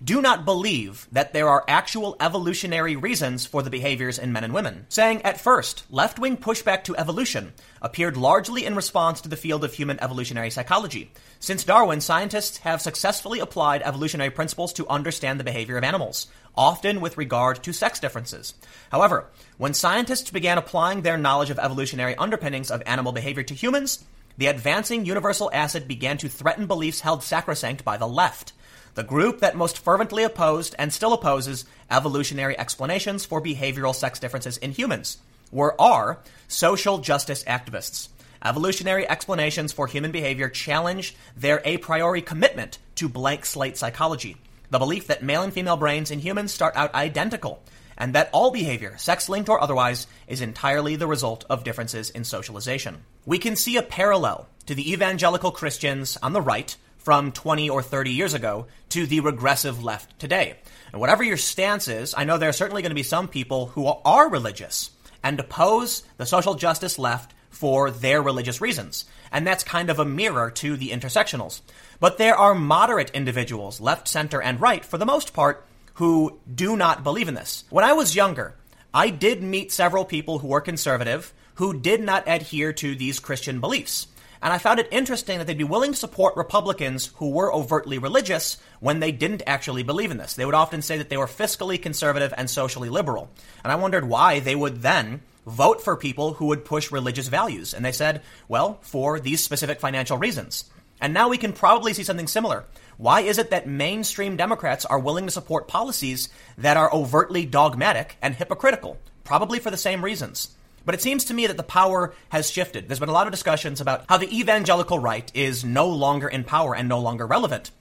do 0.04 0.22
not 0.22 0.44
believe 0.44 1.08
that 1.14 1.32
there 1.32 1.48
are 1.48 1.64
actual 1.70 2.18
evolutionary 2.20 2.98
reasons 2.98 3.46
for 3.46 3.64
the 3.64 3.70
behaviors 3.70 4.20
in 4.20 4.34
men 4.34 4.44
and 4.44 4.54
women, 4.54 4.86
saying 4.90 5.22
at 5.22 5.40
first, 5.40 5.86
left 5.90 6.20
wing 6.20 6.36
pushback 6.36 6.84
to 6.84 6.98
evolution 6.98 7.54
appeared 7.82 8.18
largely 8.18 8.66
in 8.66 8.76
response 8.76 9.22
to 9.22 9.30
the 9.30 9.38
field 9.38 9.64
of 9.64 9.74
human 9.74 9.98
evolutionary 10.04 10.50
psychology. 10.50 11.12
Since 11.40 11.64
Darwin, 11.64 12.02
scientists 12.02 12.58
have 12.60 12.82
successfully 12.82 13.40
applied 13.40 13.84
evolutionary 13.84 14.32
principles 14.32 14.74
to 14.74 14.88
understand 14.90 15.40
the 15.40 15.46
behavior 15.46 15.78
of 15.78 15.84
animals, 15.86 16.28
often 16.58 17.00
with 17.00 17.18
regard 17.18 17.64
to 17.64 17.72
sex 17.72 17.98
differences. 17.98 18.54
However, 18.92 19.28
when 19.58 19.74
scientists 19.74 20.30
began 20.30 20.58
applying 20.58 21.04
their 21.04 21.18
knowledge 21.18 21.52
of 21.52 21.60
evolutionary 21.60 22.16
underpinnings 22.16 22.70
of 22.70 22.84
animal 22.86 23.14
behavior 23.14 23.44
to 23.44 23.54
humans, 23.54 24.04
the 24.38 24.48
advancing 24.48 25.06
universal 25.06 25.50
acid 25.54 25.88
began 25.88 26.18
to 26.18 26.28
threaten 26.28 26.68
beliefs 26.68 27.00
held 27.00 27.24
sacrosanct 27.24 27.86
by 27.86 27.96
the 27.96 28.08
left 28.08 28.52
the 28.96 29.04
group 29.04 29.42
that 29.42 29.56
most 29.56 29.78
fervently 29.78 30.24
opposed 30.24 30.74
and 30.80 30.92
still 30.92 31.14
opposes 31.14 31.66
evolutionary 31.92 32.58
explanations 32.58 33.26
for 33.26 33.42
behavioral 33.42 33.94
sex 33.94 34.20
differences 34.20 34.58
in 34.58 34.72
humans 34.72 35.18
were 35.52 35.80
are 35.80 36.20
social 36.48 36.98
justice 36.98 37.44
activists. 37.44 38.08
Evolutionary 38.44 39.08
explanations 39.08 39.74
for 39.74 39.88
human 39.88 40.12
behavior 40.12 40.50
challenge 40.50 41.16
their 41.36 41.62
a 41.66 41.78
priori 41.78 42.22
commitment 42.22 42.78
to 42.96 43.10
blank 43.10 43.46
slate 43.46 43.78
psychology, 43.78 44.38
the 44.70 44.80
belief 44.80 45.08
that 45.08 45.24
male 45.24 45.42
and 45.42 45.54
female 45.54 45.78
brains 45.78 46.10
in 46.10 46.20
humans 46.20 46.54
start 46.54 46.76
out 46.76 46.94
identical, 46.94 47.62
and 47.98 48.14
that 48.14 48.30
all 48.32 48.52
behavior, 48.52 48.96
sex 48.98 49.28
linked 49.30 49.50
or 49.50 49.62
otherwise, 49.62 50.08
is 50.28 50.42
entirely 50.42 50.96
the 50.96 51.08
result 51.08 51.44
of 51.50 51.64
differences 51.64 52.10
in 52.10 52.24
socialization. 52.24 53.04
We 53.26 53.40
can 53.40 53.56
see 53.56 53.78
a 53.78 53.82
parallel 53.82 54.48
to 54.68 54.76
the 54.76 54.92
evangelical 54.92 55.52
Christians 55.52 56.18
on 56.22 56.34
the 56.34 56.42
right 56.42 56.76
from 57.06 57.32
20 57.32 57.70
or 57.70 57.84
30 57.84 58.10
years 58.10 58.34
ago 58.34 58.66
to 58.90 59.06
the 59.06 59.20
regressive 59.20 59.84
left 59.84 60.18
today. 60.20 60.58
And 60.92 61.00
whatever 61.00 61.24
your 61.24 61.38
stance 61.38 61.88
is, 61.88 62.16
I 62.18 62.24
know 62.24 62.40
there 62.40 62.50
are 62.50 62.54
certainly 62.54 62.82
going 62.82 62.90
to 62.90 62.96
be 62.96 63.04
some 63.04 63.28
people 63.28 63.68
who 63.68 63.86
are 63.86 64.28
religious 64.28 64.90
and 65.24 65.40
oppose 65.40 66.04
the 66.18 66.26
social 66.26 66.56
justice 66.56 66.98
left 66.98 67.36
for 67.52 67.92
their 67.92 68.24
religious 68.24 68.60
reasons. 68.60 69.06
And 69.32 69.46
that's 69.46 69.64
kind 69.64 69.92
of 69.92 70.00
a 70.00 70.06
mirror 70.06 70.50
to 70.52 70.76
the 70.76 70.90
intersectionals. 70.90 71.62
But 72.00 72.18
there 72.18 72.36
are 72.36 72.56
moderate 72.56 73.12
individuals, 73.12 73.80
left, 73.80 74.08
center, 74.08 74.42
and 74.42 74.60
right, 74.60 74.84
for 74.84 74.98
the 74.98 75.06
most 75.06 75.32
part, 75.32 75.64
who 75.94 76.40
do 76.54 76.76
not 76.76 77.04
believe 77.04 77.28
in 77.28 77.36
this. 77.36 77.66
When 77.70 77.86
I 77.86 77.94
was 77.94 78.16
younger, 78.16 78.56
I 78.94 79.12
did 79.12 79.44
meet 79.44 79.72
several 79.72 80.06
people 80.06 80.40
who 80.40 80.48
were 80.48 80.62
conservative 80.62 81.34
who 81.56 81.80
did 81.80 82.02
not 82.02 82.24
adhere 82.28 82.74
to 82.74 82.96
these 82.96 83.20
Christian 83.20 83.60
beliefs. 83.60 84.08
And 84.46 84.54
I 84.54 84.60
found 84.60 84.80
it 84.80 84.88
interesting 84.92 85.40
that 85.40 85.48
they'd 85.48 85.58
be 85.58 85.64
willing 85.64 85.94
to 85.94 85.98
support 85.98 86.38
Republicans 86.38 87.08
who 87.16 87.32
were 87.32 87.52
overtly 87.52 87.98
religious 87.98 88.58
when 88.80 89.00
they 89.00 89.12
didn't 89.12 89.42
actually 89.48 89.82
believe 89.82 90.12
in 90.12 90.18
this. 90.18 90.36
They 90.36 90.46
would 90.46 90.54
often 90.54 90.84
say 90.84 91.00
that 91.00 91.10
they 91.10 91.18
were 91.18 91.26
fiscally 91.26 91.82
conservative 91.82 92.32
and 92.38 92.48
socially 92.48 92.90
liberal. 92.90 93.32
And 93.64 93.74
I 93.74 93.78
wondered 93.78 94.08
why 94.08 94.40
they 94.40 94.56
would 94.56 94.84
then 94.84 95.22
vote 95.48 95.82
for 95.82 95.98
people 95.98 96.36
who 96.36 96.46
would 96.46 96.64
push 96.64 96.92
religious 96.92 97.28
values. 97.28 97.74
And 97.74 97.84
they 97.84 97.92
said, 97.92 98.22
well, 98.48 98.78
for 98.84 99.20
these 99.20 99.44
specific 99.44 99.80
financial 99.80 100.20
reasons. 100.20 100.66
And 101.02 101.12
now 101.12 101.28
we 101.28 101.40
can 101.40 101.52
probably 101.52 101.94
see 101.94 102.04
something 102.04 102.28
similar. 102.28 102.66
Why 102.98 103.22
is 103.22 103.40
it 103.40 103.50
that 103.50 103.68
mainstream 103.68 104.38
Democrats 104.38 104.86
are 104.86 105.00
willing 105.00 105.26
to 105.26 105.32
support 105.32 105.68
policies 105.68 106.30
that 106.60 106.78
are 106.78 106.94
overtly 106.94 107.48
dogmatic 107.48 108.18
and 108.22 108.36
hypocritical? 108.36 109.00
Probably 109.24 109.58
for 109.58 109.72
the 109.72 109.76
same 109.76 110.06
reasons. 110.06 110.56
But 110.86 110.96
it 110.96 111.02
seems 111.02 111.26
to 111.26 111.34
me 111.34 111.48
that 111.48 111.58
the 111.58 111.64
power 111.64 112.14
has 112.30 112.50
shifted. 112.50 112.88
There's 112.88 113.00
been 113.00 113.10
a 113.10 113.14
lot 113.14 113.28
of 113.28 113.34
discussions 113.34 113.82
about 113.82 114.06
how 114.08 114.18
the 114.18 114.34
evangelical 114.38 115.00
right 115.00 115.30
is 115.36 115.66
no 115.66 115.88
longer 115.88 116.28
in 116.28 116.44
power 116.44 116.76
and 116.76 116.88
no 116.88 117.00
longer 117.00 117.26
relevant. 117.26 117.72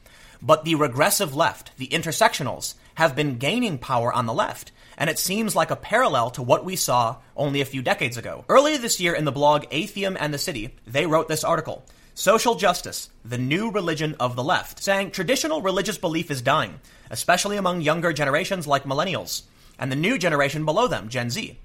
But 0.40 0.64
the 0.64 0.74
regressive 0.74 1.34
left, 1.34 1.76
the 1.76 1.88
intersectionals, 1.88 2.74
have 2.94 3.14
been 3.14 3.38
gaining 3.38 3.78
power 3.78 4.12
on 4.12 4.26
the 4.26 4.34
left. 4.34 4.72
And 4.96 5.10
it 5.10 5.18
seems 5.18 5.56
like 5.56 5.70
a 5.70 5.76
parallel 5.76 6.30
to 6.30 6.42
what 6.42 6.64
we 6.64 6.76
saw 6.76 7.16
only 7.36 7.60
a 7.60 7.66
few 7.66 7.82
decades 7.82 8.16
ago. 8.16 8.44
Earlier 8.48 8.78
this 8.78 9.00
year 9.00 9.14
in 9.14 9.24
the 9.24 9.32
blog 9.32 9.64
Atheum 9.70 10.16
and 10.18 10.32
the 10.32 10.38
City, 10.38 10.74
they 10.86 11.06
wrote 11.06 11.28
this 11.28 11.44
article. 11.44 11.84
Social 12.14 12.54
Justice, 12.54 13.10
the 13.24 13.38
new 13.38 13.72
religion 13.72 14.14
of 14.20 14.36
the 14.36 14.44
left, 14.44 14.80
saying 14.80 15.10
traditional 15.10 15.62
religious 15.62 15.98
belief 15.98 16.30
is 16.30 16.42
dying, 16.42 16.78
especially 17.10 17.56
among 17.56 17.80
younger 17.80 18.12
generations 18.12 18.68
like 18.68 18.84
millennials, 18.84 19.42
and 19.80 19.90
the 19.90 19.96
new 19.96 20.16
generation 20.16 20.64
below 20.64 20.86
them, 20.86 21.08
Gen 21.08 21.28
Z. 21.28 21.58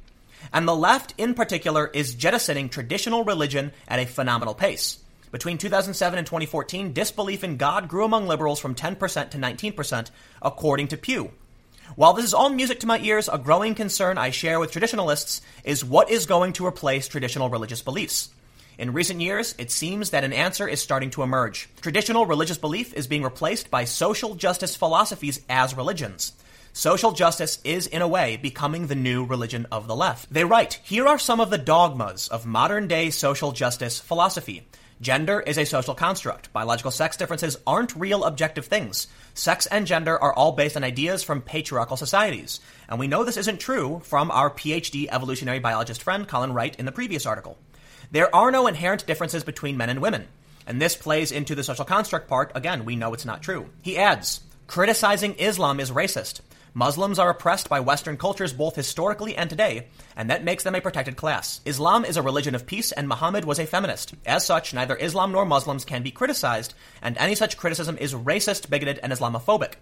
And 0.52 0.68
the 0.68 0.76
left, 0.76 1.14
in 1.18 1.34
particular, 1.34 1.88
is 1.88 2.16
jettisoning 2.16 2.70
traditional 2.70 3.24
religion 3.24 3.72
at 3.88 4.00
a 4.00 4.06
phenomenal 4.06 4.54
pace. 4.54 5.00
Between 5.32 5.60
2007 5.60 6.18
and 6.18 6.26
2014, 6.26 6.94
disbelief 6.94 7.44
in 7.44 7.58
God 7.58 7.88
grew 7.88 8.04
among 8.04 8.28
liberals 8.28 8.60
from 8.60 8.74
10% 8.74 9.30
to 9.30 9.38
19%, 9.38 10.10
according 10.42 10.88
to 10.88 10.98
Pew. 10.98 11.32
While 11.96 12.14
this 12.14 12.26
is 12.26 12.34
all 12.34 12.50
music 12.50 12.80
to 12.82 12.88
my 12.88 13.00
ears, 13.00 13.30
a 13.32 13.38
growing 13.38 13.76
concern 13.76 14.18
I 14.18 14.30
share 14.30 14.60
with 14.60 14.72
traditionalists 14.72 15.42
is 15.64 15.86
what 15.86 16.10
is 16.10 16.26
going 16.26 16.54
to 16.54 16.66
replace 16.66 17.08
traditional 17.08 17.50
religious 17.50 17.82
beliefs. 17.82 18.30
In 18.80 18.94
recent 18.94 19.22
years, 19.22 19.56
it 19.58 19.72
seems 19.72 20.12
that 20.12 20.24
an 20.24 20.32
answer 20.32 20.68
is 20.68 20.82
starting 20.82 21.10
to 21.12 21.24
emerge. 21.24 21.68
Traditional 21.82 22.26
religious 22.26 22.58
belief 22.58 22.94
is 22.94 23.08
being 23.08 23.24
replaced 23.24 23.70
by 23.70 23.84
social 23.84 24.36
justice 24.36 24.76
philosophies 24.76 25.42
as 25.50 25.76
religions. 25.76 26.32
Social 26.74 27.12
justice 27.12 27.60
is, 27.64 27.88
in 27.88 28.02
a 28.02 28.08
way, 28.08 28.38
becoming 28.38 28.88
the 28.88 28.96
new 28.96 29.26
religion 29.26 29.68
of 29.72 29.88
the 29.88 29.96
left. 29.96 30.32
They 30.34 30.44
write, 30.44 30.80
here 30.84 31.08
are 31.08 31.20
some 31.20 31.40
of 31.40 31.50
the 31.50 31.58
dogmas 31.58 32.28
of 32.28 32.46
modern 32.46 32.88
day 32.88 33.10
social 33.10 33.52
justice 33.52 34.00
philosophy. 34.00 34.68
Gender 35.02 35.40
is 35.40 35.58
a 35.58 35.66
social 35.66 35.96
construct. 35.96 36.52
Biological 36.52 36.92
sex 36.92 37.16
differences 37.16 37.58
aren't 37.66 37.96
real 37.96 38.26
objective 38.26 38.66
things. 38.66 39.08
Sex 39.34 39.66
and 39.68 39.88
gender 39.88 40.22
are 40.22 40.34
all 40.34 40.52
based 40.52 40.76
on 40.76 40.84
ideas 40.84 41.24
from 41.24 41.42
patriarchal 41.42 41.96
societies. 41.96 42.60
And 42.90 43.00
we 43.00 43.08
know 43.08 43.24
this 43.24 43.38
isn't 43.38 43.62
true 43.62 44.02
from 44.04 44.30
our 44.30 44.50
PhD 44.50 45.08
evolutionary 45.10 45.60
biologist 45.60 46.04
friend 46.04 46.28
Colin 46.28 46.52
Wright 46.52 46.76
in 46.78 46.86
the 46.86 46.92
previous 46.92 47.26
article. 47.26 47.58
There 48.12 48.34
are 48.36 48.52
no 48.52 48.68
inherent 48.68 49.08
differences 49.08 49.46
between 49.46 49.78
men 49.78 49.90
and 49.90 50.02
women. 50.02 50.28
And 50.68 50.82
this 50.82 50.98
plays 50.98 51.32
into 51.32 51.56
the 51.56 51.64
social 51.64 51.86
construct 51.86 52.28
part. 52.28 52.52
Again, 52.54 52.84
we 52.84 52.98
know 52.98 53.14
it's 53.14 53.26
not 53.26 53.42
true. 53.42 53.70
He 53.82 53.98
adds, 53.98 54.42
criticizing 54.68 55.36
Islam 55.36 55.80
is 55.80 55.92
racist. 55.92 56.42
Muslims 56.74 57.18
are 57.18 57.30
oppressed 57.30 57.68
by 57.68 57.80
Western 57.80 58.16
cultures 58.16 58.54
both 58.54 58.76
historically 58.76 59.36
and 59.36 59.50
today, 59.50 59.88
and 60.16 60.30
that 60.30 60.44
makes 60.44 60.64
them 60.64 60.76
a 60.76 60.82
protected 60.82 61.18
class. 61.18 61.62
Islam 61.66 62.06
is 62.06 62.16
a 62.16 62.22
religion 62.22 62.54
of 62.54 62.66
peace, 62.68 62.92
and 62.92 63.08
Muhammad 63.08 63.46
was 63.46 63.60
a 63.60 63.66
feminist. 63.66 64.14
As 64.26 64.46
such, 64.46 64.74
neither 64.74 64.96
Islam 64.96 65.32
nor 65.32 65.46
Muslims 65.46 65.86
can 65.86 66.04
be 66.04 66.12
criticized, 66.12 66.74
and 67.02 67.18
any 67.18 67.36
such 67.36 67.58
criticism 67.58 67.98
is 67.98 68.14
racist, 68.14 68.70
bigoted, 68.70 69.00
and 69.02 69.12
Islamophobic. 69.12 69.74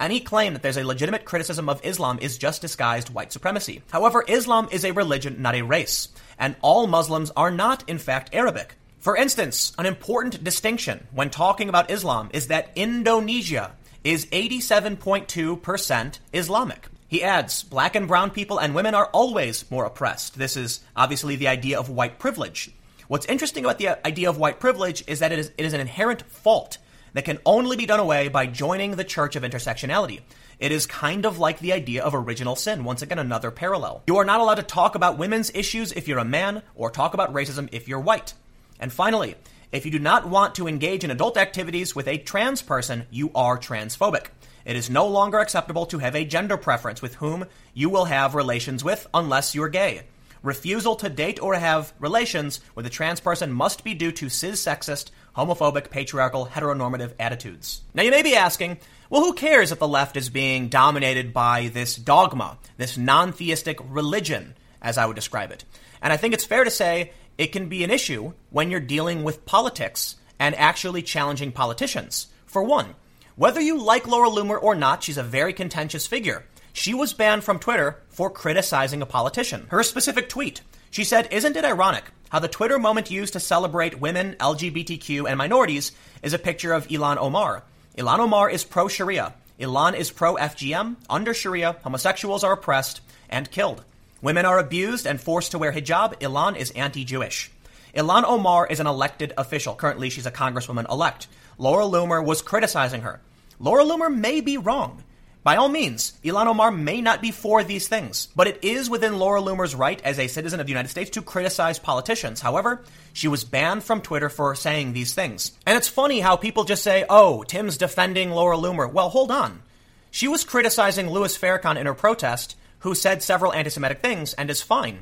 Any 0.00 0.20
claim 0.20 0.52
that 0.52 0.62
there's 0.62 0.76
a 0.76 0.86
legitimate 0.86 1.24
criticism 1.24 1.68
of 1.68 1.84
Islam 1.84 2.20
is 2.22 2.38
just 2.38 2.60
disguised 2.60 3.10
white 3.12 3.32
supremacy. 3.32 3.82
However, 3.90 4.24
Islam 4.28 4.68
is 4.70 4.84
a 4.84 4.92
religion, 4.92 5.42
not 5.42 5.56
a 5.56 5.62
race, 5.62 6.08
and 6.38 6.54
all 6.62 6.86
Muslims 6.86 7.32
are 7.36 7.50
not, 7.50 7.88
in 7.88 7.98
fact, 7.98 8.30
Arabic. 8.32 8.76
For 9.00 9.16
instance, 9.16 9.72
an 9.78 9.86
important 9.86 10.42
distinction 10.42 11.06
when 11.12 11.30
talking 11.30 11.68
about 11.68 11.90
Islam 11.90 12.30
is 12.32 12.48
that 12.48 12.70
Indonesia 12.76 13.72
is 14.04 14.26
87.2% 14.26 16.18
Islamic. 16.32 16.88
He 17.08 17.22
adds, 17.22 17.62
black 17.62 17.96
and 17.96 18.06
brown 18.06 18.30
people 18.30 18.58
and 18.58 18.74
women 18.74 18.94
are 18.94 19.06
always 19.06 19.68
more 19.70 19.86
oppressed. 19.86 20.38
This 20.38 20.56
is 20.56 20.80
obviously 20.94 21.36
the 21.36 21.48
idea 21.48 21.78
of 21.78 21.88
white 21.88 22.18
privilege. 22.18 22.70
What's 23.08 23.26
interesting 23.26 23.64
about 23.64 23.78
the 23.78 24.06
idea 24.06 24.28
of 24.28 24.36
white 24.36 24.60
privilege 24.60 25.02
is 25.06 25.20
that 25.20 25.32
it 25.32 25.38
is, 25.38 25.50
it 25.56 25.64
is 25.64 25.72
an 25.72 25.80
inherent 25.80 26.22
fault 26.30 26.76
that 27.14 27.24
can 27.24 27.38
only 27.46 27.76
be 27.76 27.86
done 27.86 28.00
away 28.00 28.28
by 28.28 28.46
joining 28.46 28.92
the 28.92 29.04
Church 29.04 29.34
of 29.36 29.42
Intersectionality. 29.42 30.20
It 30.58 30.72
is 30.72 30.86
kind 30.86 31.24
of 31.24 31.38
like 31.38 31.60
the 31.60 31.72
idea 31.72 32.02
of 32.04 32.14
original 32.14 32.56
sin. 32.56 32.84
Once 32.84 33.00
again, 33.00 33.18
another 33.18 33.50
parallel. 33.50 34.02
You 34.06 34.18
are 34.18 34.24
not 34.26 34.40
allowed 34.40 34.56
to 34.56 34.62
talk 34.62 34.94
about 34.94 35.16
women's 35.16 35.50
issues 35.54 35.92
if 35.92 36.06
you're 36.06 36.18
a 36.18 36.24
man, 36.24 36.62
or 36.74 36.90
talk 36.90 37.14
about 37.14 37.32
racism 37.32 37.68
if 37.72 37.88
you're 37.88 38.00
white. 38.00 38.34
And 38.78 38.92
finally, 38.92 39.36
if 39.70 39.84
you 39.84 39.90
do 39.90 39.98
not 39.98 40.26
want 40.26 40.54
to 40.54 40.66
engage 40.66 41.04
in 41.04 41.10
adult 41.10 41.36
activities 41.36 41.94
with 41.94 42.08
a 42.08 42.18
trans 42.18 42.62
person, 42.62 43.06
you 43.10 43.30
are 43.34 43.58
transphobic. 43.58 44.28
It 44.64 44.76
is 44.76 44.88
no 44.88 45.06
longer 45.06 45.38
acceptable 45.38 45.86
to 45.86 45.98
have 45.98 46.14
a 46.14 46.24
gender 46.24 46.56
preference 46.56 47.02
with 47.02 47.16
whom 47.16 47.44
you 47.74 47.90
will 47.90 48.06
have 48.06 48.34
relations 48.34 48.82
with 48.82 49.06
unless 49.12 49.54
you're 49.54 49.68
gay. 49.68 50.02
Refusal 50.42 50.96
to 50.96 51.10
date 51.10 51.42
or 51.42 51.54
have 51.54 51.92
relations 51.98 52.60
with 52.74 52.86
a 52.86 52.90
trans 52.90 53.20
person 53.20 53.52
must 53.52 53.84
be 53.84 53.94
due 53.94 54.12
to 54.12 54.28
cis 54.28 54.64
sexist, 54.64 55.10
homophobic, 55.36 55.90
patriarchal, 55.90 56.46
heteronormative 56.46 57.12
attitudes. 57.18 57.82
Now 57.92 58.04
you 58.04 58.10
may 58.10 58.22
be 58.22 58.36
asking, 58.36 58.78
well, 59.10 59.22
who 59.22 59.34
cares 59.34 59.72
if 59.72 59.78
the 59.78 59.88
left 59.88 60.16
is 60.16 60.30
being 60.30 60.68
dominated 60.68 61.32
by 61.34 61.68
this 61.68 61.96
dogma, 61.96 62.58
this 62.76 62.96
non 62.96 63.32
theistic 63.32 63.78
religion, 63.82 64.54
as 64.80 64.96
I 64.96 65.06
would 65.06 65.16
describe 65.16 65.50
it? 65.50 65.64
And 66.00 66.12
I 66.12 66.16
think 66.16 66.34
it's 66.34 66.44
fair 66.44 66.64
to 66.64 66.70
say 66.70 67.12
it 67.38 67.52
can 67.52 67.68
be 67.68 67.84
an 67.84 67.90
issue 67.90 68.32
when 68.50 68.70
you're 68.70 68.80
dealing 68.80 69.22
with 69.22 69.46
politics 69.46 70.16
and 70.38 70.54
actually 70.56 71.02
challenging 71.02 71.52
politicians. 71.52 72.26
For 72.46 72.62
one, 72.62 72.96
whether 73.36 73.60
you 73.60 73.80
like 73.80 74.08
Laura 74.08 74.28
Loomer 74.28 74.60
or 74.60 74.74
not, 74.74 75.04
she's 75.04 75.18
a 75.18 75.22
very 75.22 75.52
contentious 75.52 76.06
figure. 76.06 76.44
She 76.72 76.94
was 76.94 77.12
banned 77.12 77.44
from 77.44 77.60
Twitter 77.60 78.02
for 78.08 78.30
criticizing 78.30 79.00
a 79.00 79.06
politician. 79.06 79.66
Her 79.70 79.82
specific 79.84 80.28
tweet, 80.28 80.60
she 80.90 81.04
said, 81.04 81.32
Isn't 81.32 81.56
it 81.56 81.64
ironic 81.64 82.04
how 82.30 82.40
the 82.40 82.48
Twitter 82.48 82.78
moment 82.78 83.10
used 83.10 83.32
to 83.34 83.40
celebrate 83.40 84.00
women, 84.00 84.36
LGBTQ, 84.40 85.28
and 85.28 85.38
minorities 85.38 85.92
is 86.22 86.34
a 86.34 86.38
picture 86.38 86.72
of 86.72 86.88
Ilhan 86.88 87.16
Omar? 87.16 87.62
Ilhan 87.96 88.18
Omar 88.18 88.50
is 88.50 88.64
pro 88.64 88.88
Sharia. 88.88 89.34
Ilhan 89.58 89.94
is 89.94 90.10
pro 90.10 90.34
FGM. 90.36 90.96
Under 91.08 91.34
Sharia, 91.34 91.76
homosexuals 91.82 92.44
are 92.44 92.52
oppressed 92.52 93.00
and 93.28 93.50
killed. 93.50 93.84
Women 94.20 94.44
are 94.44 94.58
abused 94.58 95.06
and 95.06 95.20
forced 95.20 95.52
to 95.52 95.58
wear 95.58 95.72
hijab. 95.72 96.18
Ilhan 96.20 96.56
is 96.56 96.70
anti 96.72 97.04
Jewish. 97.04 97.50
Ilhan 97.94 98.24
Omar 98.24 98.66
is 98.66 98.80
an 98.80 98.86
elected 98.86 99.32
official. 99.38 99.74
Currently, 99.74 100.10
she's 100.10 100.26
a 100.26 100.32
congresswoman 100.32 100.90
elect. 100.90 101.28
Laura 101.56 101.84
Loomer 101.84 102.24
was 102.24 102.42
criticizing 102.42 103.02
her. 103.02 103.20
Laura 103.60 103.84
Loomer 103.84 104.14
may 104.14 104.40
be 104.40 104.58
wrong. 104.58 105.04
By 105.44 105.56
all 105.56 105.68
means, 105.68 106.12
Ilhan 106.24 106.46
Omar 106.46 106.70
may 106.70 107.00
not 107.00 107.22
be 107.22 107.30
for 107.30 107.62
these 107.62 107.88
things, 107.88 108.28
but 108.34 108.48
it 108.48 108.58
is 108.62 108.90
within 108.90 109.18
Laura 109.18 109.40
Loomer's 109.40 109.74
right 109.74 110.00
as 110.04 110.18
a 110.18 110.26
citizen 110.26 110.60
of 110.60 110.66
the 110.66 110.72
United 110.72 110.88
States 110.88 111.10
to 111.10 111.22
criticize 111.22 111.78
politicians. 111.78 112.40
However, 112.40 112.84
she 113.12 113.28
was 113.28 113.44
banned 113.44 113.84
from 113.84 114.02
Twitter 114.02 114.28
for 114.28 114.54
saying 114.54 114.92
these 114.92 115.14
things. 115.14 115.52
And 115.64 115.78
it's 115.78 115.88
funny 115.88 116.20
how 116.20 116.36
people 116.36 116.64
just 116.64 116.82
say, 116.82 117.04
oh, 117.08 117.44
Tim's 117.44 117.78
defending 117.78 118.30
Laura 118.30 118.56
Loomer. 118.56 118.92
Well, 118.92 119.08
hold 119.10 119.30
on. 119.30 119.62
She 120.10 120.28
was 120.28 120.44
criticizing 120.44 121.08
Louis 121.08 121.36
Farrakhan 121.38 121.76
in 121.76 121.86
her 121.86 121.94
protest, 121.94 122.56
who 122.80 122.94
said 122.94 123.22
several 123.22 123.52
anti 123.52 123.70
Semitic 123.70 124.00
things 124.00 124.34
and 124.34 124.50
is 124.50 124.62
fine. 124.62 125.00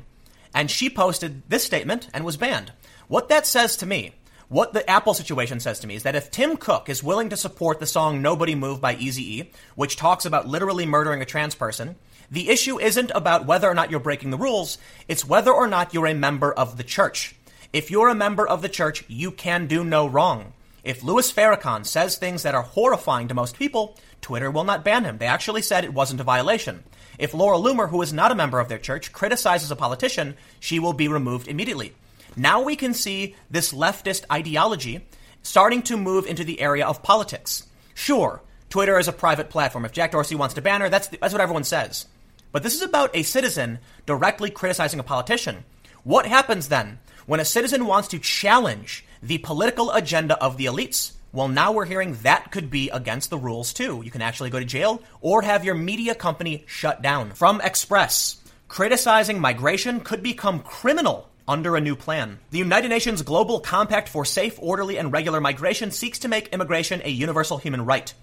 And 0.53 0.71
she 0.71 0.89
posted 0.89 1.43
this 1.49 1.63
statement 1.63 2.09
and 2.13 2.25
was 2.25 2.37
banned. 2.37 2.71
What 3.07 3.29
that 3.29 3.45
says 3.45 3.75
to 3.77 3.85
me, 3.85 4.13
what 4.49 4.73
the 4.73 4.89
Apple 4.89 5.13
situation 5.13 5.59
says 5.59 5.79
to 5.81 5.87
me, 5.87 5.95
is 5.95 6.03
that 6.03 6.15
if 6.15 6.31
Tim 6.31 6.57
Cook 6.57 6.89
is 6.89 7.03
willing 7.03 7.29
to 7.29 7.37
support 7.37 7.79
the 7.79 7.85
song 7.85 8.21
Nobody 8.21 8.55
Move 8.55 8.79
by 8.79 8.95
Easy 8.95 9.39
E, 9.39 9.51
which 9.75 9.97
talks 9.97 10.25
about 10.25 10.47
literally 10.47 10.85
murdering 10.85 11.21
a 11.21 11.25
trans 11.25 11.53
person, 11.53 11.95
the 12.31 12.49
issue 12.49 12.79
isn't 12.79 13.11
about 13.13 13.45
whether 13.45 13.69
or 13.69 13.73
not 13.73 13.91
you're 13.91 13.99
breaking 13.99 14.31
the 14.31 14.37
rules, 14.37 14.77
it's 15.07 15.25
whether 15.25 15.51
or 15.51 15.67
not 15.67 15.93
you're 15.93 16.07
a 16.07 16.13
member 16.13 16.51
of 16.51 16.77
the 16.77 16.83
church. 16.83 17.35
If 17.73 17.91
you're 17.91 18.09
a 18.09 18.15
member 18.15 18.47
of 18.47 18.61
the 18.61 18.69
church, 18.69 19.03
you 19.07 19.31
can 19.31 19.67
do 19.67 19.83
no 19.83 20.07
wrong. 20.07 20.53
If 20.83 21.03
Louis 21.03 21.31
Farrakhan 21.31 21.85
says 21.85 22.15
things 22.15 22.43
that 22.43 22.55
are 22.55 22.61
horrifying 22.61 23.27
to 23.27 23.33
most 23.33 23.57
people, 23.57 23.97
Twitter 24.21 24.49
will 24.49 24.63
not 24.63 24.85
ban 24.85 25.03
him. 25.03 25.17
They 25.17 25.25
actually 25.25 25.61
said 25.61 25.83
it 25.83 25.93
wasn't 25.93 26.21
a 26.21 26.23
violation. 26.23 26.83
If 27.17 27.33
Laura 27.33 27.57
Loomer, 27.57 27.89
who 27.89 28.01
is 28.01 28.13
not 28.13 28.31
a 28.31 28.35
member 28.35 28.59
of 28.59 28.69
their 28.69 28.77
church, 28.77 29.11
criticizes 29.11 29.71
a 29.71 29.75
politician, 29.75 30.35
she 30.59 30.79
will 30.79 30.93
be 30.93 31.07
removed 31.07 31.47
immediately. 31.47 31.93
Now 32.35 32.61
we 32.61 32.75
can 32.75 32.93
see 32.93 33.35
this 33.49 33.73
leftist 33.73 34.25
ideology 34.31 35.05
starting 35.41 35.81
to 35.83 35.97
move 35.97 36.27
into 36.27 36.43
the 36.43 36.61
area 36.61 36.85
of 36.85 37.01
politics. 37.01 37.65
Sure, 37.95 38.41
Twitter 38.69 38.99
is 38.99 39.07
a 39.07 39.13
private 39.13 39.49
platform. 39.49 39.85
If 39.85 39.93
Jack 39.93 40.11
Dorsey 40.11 40.35
wants 40.35 40.55
to 40.55 40.61
ban 40.61 40.81
her, 40.81 40.89
that's, 40.89 41.07
that's 41.07 41.33
what 41.33 41.41
everyone 41.41 41.63
says. 41.63 42.05
But 42.51 42.63
this 42.63 42.75
is 42.75 42.81
about 42.81 43.15
a 43.15 43.23
citizen 43.23 43.79
directly 44.05 44.49
criticizing 44.49 44.99
a 44.99 45.03
politician. 45.03 45.63
What 46.03 46.25
happens 46.25 46.69
then 46.69 46.99
when 47.25 47.39
a 47.39 47.45
citizen 47.45 47.85
wants 47.85 48.07
to 48.09 48.19
challenge 48.19 49.03
the 49.21 49.39
political 49.39 49.91
agenda 49.91 50.37
of 50.41 50.57
the 50.57 50.65
elites? 50.65 51.13
Well, 51.33 51.47
now 51.47 51.71
we're 51.71 51.85
hearing 51.85 52.13
that 52.23 52.51
could 52.51 52.69
be 52.69 52.89
against 52.89 53.29
the 53.29 53.37
rules 53.37 53.73
too. 53.73 54.01
You 54.03 54.11
can 54.11 54.21
actually 54.21 54.49
go 54.49 54.59
to 54.59 54.65
jail 54.65 55.01
or 55.21 55.41
have 55.41 55.65
your 55.65 55.75
media 55.75 56.15
company 56.15 56.63
shut 56.67 57.01
down. 57.01 57.31
From 57.31 57.61
Express, 57.61 58.41
criticizing 58.67 59.39
migration 59.39 59.99
could 59.99 60.23
become 60.23 60.61
criminal 60.61 61.29
under 61.47 61.75
a 61.75 61.81
new 61.81 61.95
plan. 61.95 62.39
The 62.51 62.57
United 62.57 62.89
Nations 62.89 63.21
Global 63.21 63.59
Compact 63.59 64.09
for 64.09 64.25
Safe, 64.25 64.57
Orderly, 64.61 64.97
and 64.97 65.11
Regular 65.11 65.39
Migration 65.39 65.91
seeks 65.91 66.19
to 66.19 66.27
make 66.27 66.49
immigration 66.49 67.01
a 67.03 67.09
universal 67.09 67.57
human 67.57 67.85
right. 67.85 68.13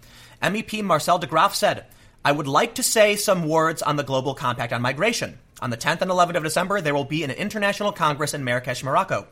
MEP 0.42 0.82
Marcel 0.82 1.18
de 1.18 1.26
Graaf 1.26 1.54
said, 1.54 1.86
I 2.24 2.32
would 2.32 2.46
like 2.46 2.74
to 2.76 2.82
say 2.82 3.16
some 3.16 3.48
words 3.48 3.82
on 3.82 3.96
the 3.96 4.02
Global 4.02 4.34
Compact 4.34 4.72
on 4.72 4.82
Migration. 4.82 5.38
On 5.60 5.70
the 5.70 5.76
10th 5.76 6.02
and 6.02 6.10
11th 6.10 6.36
of 6.36 6.42
December, 6.42 6.80
there 6.80 6.94
will 6.94 7.04
be 7.04 7.22
an 7.22 7.30
international 7.30 7.92
congress 7.92 8.34
in 8.34 8.44
Marrakesh, 8.44 8.82
Morocco. 8.82 9.26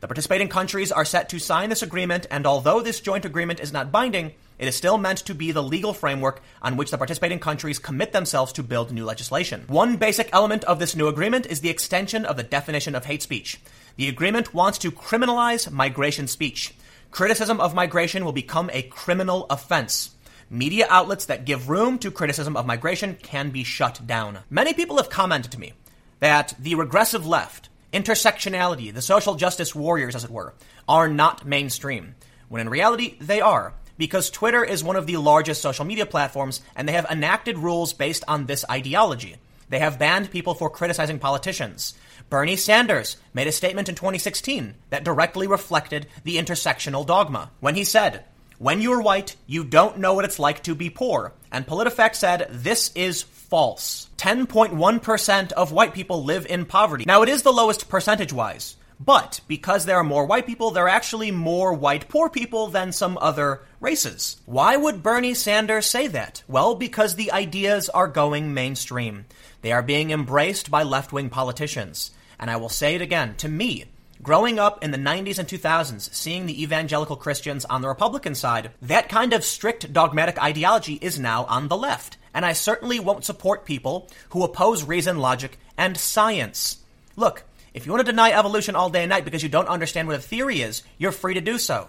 The 0.00 0.06
participating 0.06 0.48
countries 0.48 0.92
are 0.92 1.04
set 1.04 1.28
to 1.30 1.40
sign 1.40 1.70
this 1.70 1.82
agreement, 1.82 2.26
and 2.30 2.46
although 2.46 2.80
this 2.80 3.00
joint 3.00 3.24
agreement 3.24 3.58
is 3.58 3.72
not 3.72 3.90
binding, 3.90 4.32
it 4.58 4.68
is 4.68 4.76
still 4.76 4.96
meant 4.96 5.18
to 5.18 5.34
be 5.34 5.50
the 5.50 5.62
legal 5.62 5.92
framework 5.92 6.40
on 6.62 6.76
which 6.76 6.90
the 6.90 6.98
participating 6.98 7.40
countries 7.40 7.80
commit 7.80 8.12
themselves 8.12 8.52
to 8.52 8.62
build 8.62 8.92
new 8.92 9.04
legislation. 9.04 9.64
One 9.66 9.96
basic 9.96 10.30
element 10.32 10.62
of 10.64 10.78
this 10.78 10.94
new 10.94 11.08
agreement 11.08 11.46
is 11.46 11.60
the 11.60 11.70
extension 11.70 12.24
of 12.24 12.36
the 12.36 12.42
definition 12.44 12.94
of 12.94 13.06
hate 13.06 13.22
speech. 13.22 13.60
The 13.96 14.08
agreement 14.08 14.54
wants 14.54 14.78
to 14.78 14.92
criminalize 14.92 15.70
migration 15.70 16.28
speech. 16.28 16.74
Criticism 17.10 17.60
of 17.60 17.74
migration 17.74 18.24
will 18.24 18.32
become 18.32 18.70
a 18.72 18.82
criminal 18.82 19.46
offense. 19.50 20.14
Media 20.50 20.86
outlets 20.88 21.26
that 21.26 21.44
give 21.44 21.68
room 21.68 21.98
to 21.98 22.10
criticism 22.10 22.56
of 22.56 22.66
migration 22.66 23.16
can 23.22 23.50
be 23.50 23.64
shut 23.64 24.06
down. 24.06 24.38
Many 24.48 24.74
people 24.74 24.96
have 24.96 25.10
commented 25.10 25.52
to 25.52 25.60
me 25.60 25.72
that 26.20 26.54
the 26.58 26.74
regressive 26.74 27.26
left, 27.26 27.67
intersectionality, 27.92 28.92
the 28.92 29.02
social 29.02 29.34
justice 29.34 29.74
warriors, 29.74 30.14
as 30.14 30.24
it 30.24 30.30
were, 30.30 30.54
are 30.88 31.08
not 31.08 31.46
mainstream, 31.46 32.14
when 32.48 32.60
in 32.60 32.68
reality 32.68 33.16
they 33.20 33.40
are, 33.40 33.74
because 33.96 34.30
Twitter 34.30 34.64
is 34.64 34.84
one 34.84 34.96
of 34.96 35.06
the 35.06 35.16
largest 35.16 35.60
social 35.60 35.84
media 35.84 36.06
platforms 36.06 36.62
and 36.76 36.88
they 36.88 36.92
have 36.92 37.06
enacted 37.10 37.58
rules 37.58 37.92
based 37.92 38.24
on 38.28 38.46
this 38.46 38.64
ideology. 38.70 39.36
They 39.68 39.80
have 39.80 39.98
banned 39.98 40.30
people 40.30 40.54
for 40.54 40.70
criticizing 40.70 41.18
politicians. 41.18 41.94
Bernie 42.30 42.56
Sanders 42.56 43.16
made 43.34 43.46
a 43.46 43.52
statement 43.52 43.88
in 43.88 43.94
2016 43.94 44.74
that 44.90 45.04
directly 45.04 45.46
reflected 45.46 46.06
the 46.24 46.36
intersectional 46.36 47.06
dogma 47.06 47.50
when 47.60 47.74
he 47.74 47.84
said, 47.84 48.24
When 48.58 48.80
you're 48.80 49.02
white, 49.02 49.36
you 49.46 49.64
don't 49.64 49.98
know 49.98 50.14
what 50.14 50.24
it's 50.24 50.38
like 50.38 50.62
to 50.62 50.74
be 50.74 50.88
poor. 50.88 51.32
And 51.52 51.66
PolitiFact 51.66 52.14
said 52.14 52.48
this 52.50 52.92
is 52.94 53.22
false. 53.22 54.07
10.1% 54.18 55.52
of 55.52 55.72
white 55.72 55.94
people 55.94 56.24
live 56.24 56.44
in 56.46 56.64
poverty. 56.64 57.04
Now, 57.06 57.22
it 57.22 57.28
is 57.28 57.42
the 57.42 57.52
lowest 57.52 57.88
percentage 57.88 58.32
wise, 58.32 58.76
but 59.00 59.40
because 59.46 59.86
there 59.86 59.96
are 59.96 60.04
more 60.04 60.26
white 60.26 60.44
people, 60.44 60.72
there 60.72 60.84
are 60.84 60.88
actually 60.88 61.30
more 61.30 61.72
white 61.72 62.08
poor 62.08 62.28
people 62.28 62.66
than 62.66 62.90
some 62.92 63.16
other 63.20 63.62
races. 63.80 64.38
Why 64.44 64.76
would 64.76 65.02
Bernie 65.02 65.34
Sanders 65.34 65.86
say 65.86 66.08
that? 66.08 66.42
Well, 66.48 66.74
because 66.74 67.14
the 67.14 67.30
ideas 67.30 67.88
are 67.88 68.08
going 68.08 68.52
mainstream. 68.52 69.26
They 69.62 69.72
are 69.72 69.82
being 69.82 70.10
embraced 70.10 70.70
by 70.70 70.82
left 70.82 71.12
wing 71.12 71.30
politicians. 71.30 72.10
And 72.40 72.50
I 72.50 72.56
will 72.56 72.68
say 72.68 72.96
it 72.96 73.02
again 73.02 73.36
to 73.36 73.48
me, 73.48 73.86
Growing 74.20 74.58
up 74.58 74.82
in 74.82 74.90
the 74.90 74.98
90s 74.98 75.38
and 75.38 75.46
2000s, 75.46 76.12
seeing 76.12 76.46
the 76.46 76.60
evangelical 76.60 77.14
Christians 77.14 77.64
on 77.66 77.82
the 77.82 77.88
Republican 77.88 78.34
side, 78.34 78.72
that 78.82 79.08
kind 79.08 79.32
of 79.32 79.44
strict 79.44 79.92
dogmatic 79.92 80.42
ideology 80.42 80.94
is 80.94 81.20
now 81.20 81.44
on 81.44 81.68
the 81.68 81.76
left. 81.76 82.17
And 82.34 82.44
I 82.44 82.52
certainly 82.52 83.00
won't 83.00 83.24
support 83.24 83.64
people 83.64 84.08
who 84.30 84.44
oppose 84.44 84.84
reason, 84.84 85.18
logic, 85.18 85.58
and 85.76 85.96
science. 85.96 86.78
Look, 87.16 87.44
if 87.74 87.86
you 87.86 87.92
want 87.92 88.04
to 88.04 88.12
deny 88.12 88.32
evolution 88.32 88.74
all 88.74 88.90
day 88.90 89.02
and 89.02 89.10
night 89.10 89.24
because 89.24 89.42
you 89.42 89.48
don't 89.48 89.68
understand 89.68 90.08
what 90.08 90.16
a 90.16 90.22
theory 90.22 90.60
is, 90.60 90.82
you're 90.98 91.12
free 91.12 91.34
to 91.34 91.40
do 91.40 91.58
so. 91.58 91.88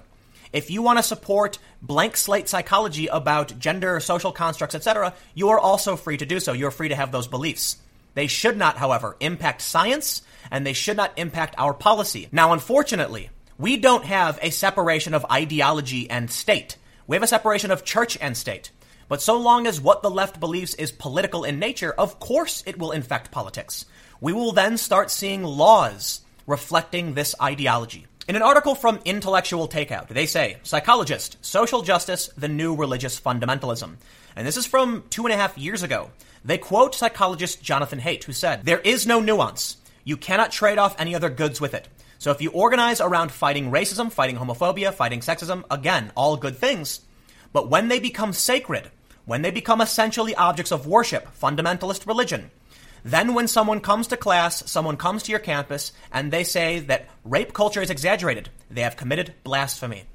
If 0.52 0.72
you 0.72 0.82
want 0.82 0.98
to 0.98 1.04
support 1.04 1.60
blank 1.82 2.18
slate 2.18 2.50
psychology 2.50 3.08
about 3.08 3.60
gender, 3.60 4.00
social 4.00 4.32
constructs, 4.32 4.76
etc., 4.76 5.14
you 5.36 5.50
are 5.50 5.60
also 5.60 5.96
free 5.96 6.18
to 6.18 6.26
do 6.26 6.40
so. 6.40 6.54
You're 6.54 6.72
free 6.72 6.90
to 6.90 6.96
have 6.96 7.12
those 7.12 7.28
beliefs. 7.28 7.78
They 8.16 8.28
should 8.28 8.58
not, 8.58 8.78
however, 8.78 9.16
impact 9.20 9.62
science 9.62 10.24
and 10.52 10.66
they 10.66 10.74
should 10.74 10.98
not 10.98 11.18
impact 11.18 11.56
our 11.58 11.74
policy. 11.74 12.28
Now, 12.32 12.54
unfortunately, 12.54 13.30
we 13.58 13.78
don't 13.78 14.06
have 14.06 14.40
a 14.42 14.50
separation 14.50 15.14
of 15.14 15.26
ideology 15.32 16.10
and 16.10 16.32
state. 16.32 16.78
We 17.08 17.16
have 17.16 17.24
a 17.24 17.28
separation 17.28 17.72
of 17.72 17.84
church 17.84 18.18
and 18.20 18.36
state. 18.36 18.72
But 19.10 19.24
so 19.24 19.38
long 19.38 19.66
as 19.66 19.82
what 19.82 20.04
the 20.04 20.10
left 20.10 20.40
believes 20.40 20.76
is 20.76 20.92
political 20.92 21.44
in 21.44 21.60
nature, 21.60 21.92
of 21.92 22.20
course 22.20 22.64
it 22.66 22.78
will 22.78 22.92
infect 22.92 23.32
politics. 23.32 23.86
We 24.22 24.34
will 24.34 24.52
then 24.52 24.78
start 24.78 25.10
seeing 25.10 25.44
laws 25.44 26.22
reflecting 26.46 27.16
this 27.16 27.36
ideology. 27.42 28.06
In 28.28 28.36
an 28.36 28.44
article 28.44 28.76
from 28.76 29.00
Intellectual 29.06 29.68
Takeout, 29.68 30.10
they 30.10 30.28
say, 30.28 30.58
Psychologist, 30.62 31.38
Social 31.42 31.82
Justice, 31.82 32.30
the 32.38 32.48
New 32.48 32.76
Religious 32.76 33.20
Fundamentalism. 33.20 33.96
And 34.36 34.46
this 34.46 34.58
is 34.58 34.68
from 34.68 35.04
two 35.10 35.26
and 35.26 35.34
a 35.34 35.38
half 35.38 35.58
years 35.58 35.82
ago. 35.82 36.12
They 36.46 36.60
quote 36.60 36.94
psychologist 36.94 37.64
Jonathan 37.64 38.00
Haidt, 38.00 38.26
who 38.26 38.34
said, 38.34 38.64
There 38.64 38.80
is 38.80 39.08
no 39.08 39.20
nuance. 39.20 39.78
You 40.04 40.18
cannot 40.18 40.52
trade 40.52 40.78
off 40.78 40.96
any 41.00 41.16
other 41.16 41.30
goods 41.30 41.60
with 41.60 41.74
it. 41.74 41.88
So 42.20 42.30
if 42.30 42.42
you 42.44 42.52
organize 42.52 43.02
around 43.02 43.32
fighting 43.32 43.72
racism, 43.72 44.12
fighting 44.12 44.38
homophobia, 44.38 44.94
fighting 44.94 45.22
sexism, 45.22 45.64
again, 45.72 46.12
all 46.16 46.38
good 46.38 46.58
things. 46.58 47.02
But 47.52 47.70
when 47.70 47.88
they 47.88 48.00
become 48.00 48.34
sacred, 48.34 48.92
when 49.30 49.44
they 49.44 49.52
become 49.52 49.80
essentially 49.80 50.34
objects 50.34 50.72
of 50.72 50.88
worship, 50.88 51.28
fundamentalist 51.40 52.08
religion, 52.08 52.50
then 53.06 53.36
when 53.36 53.48
someone 53.48 53.80
comes 53.80 54.08
to 54.08 54.18
class, 54.18 54.68
someone 54.68 54.98
comes 54.98 55.22
to 55.22 55.30
your 55.30 55.40
campus, 55.40 55.92
and 56.12 56.32
they 56.32 56.44
say 56.44 56.80
that 56.80 57.08
rape 57.24 57.54
culture 57.54 57.80
is 57.80 57.92
exaggerated, 57.92 58.50
they 58.72 58.82
have 58.82 58.98
committed 58.98 59.36
blasphemy. 59.44 60.06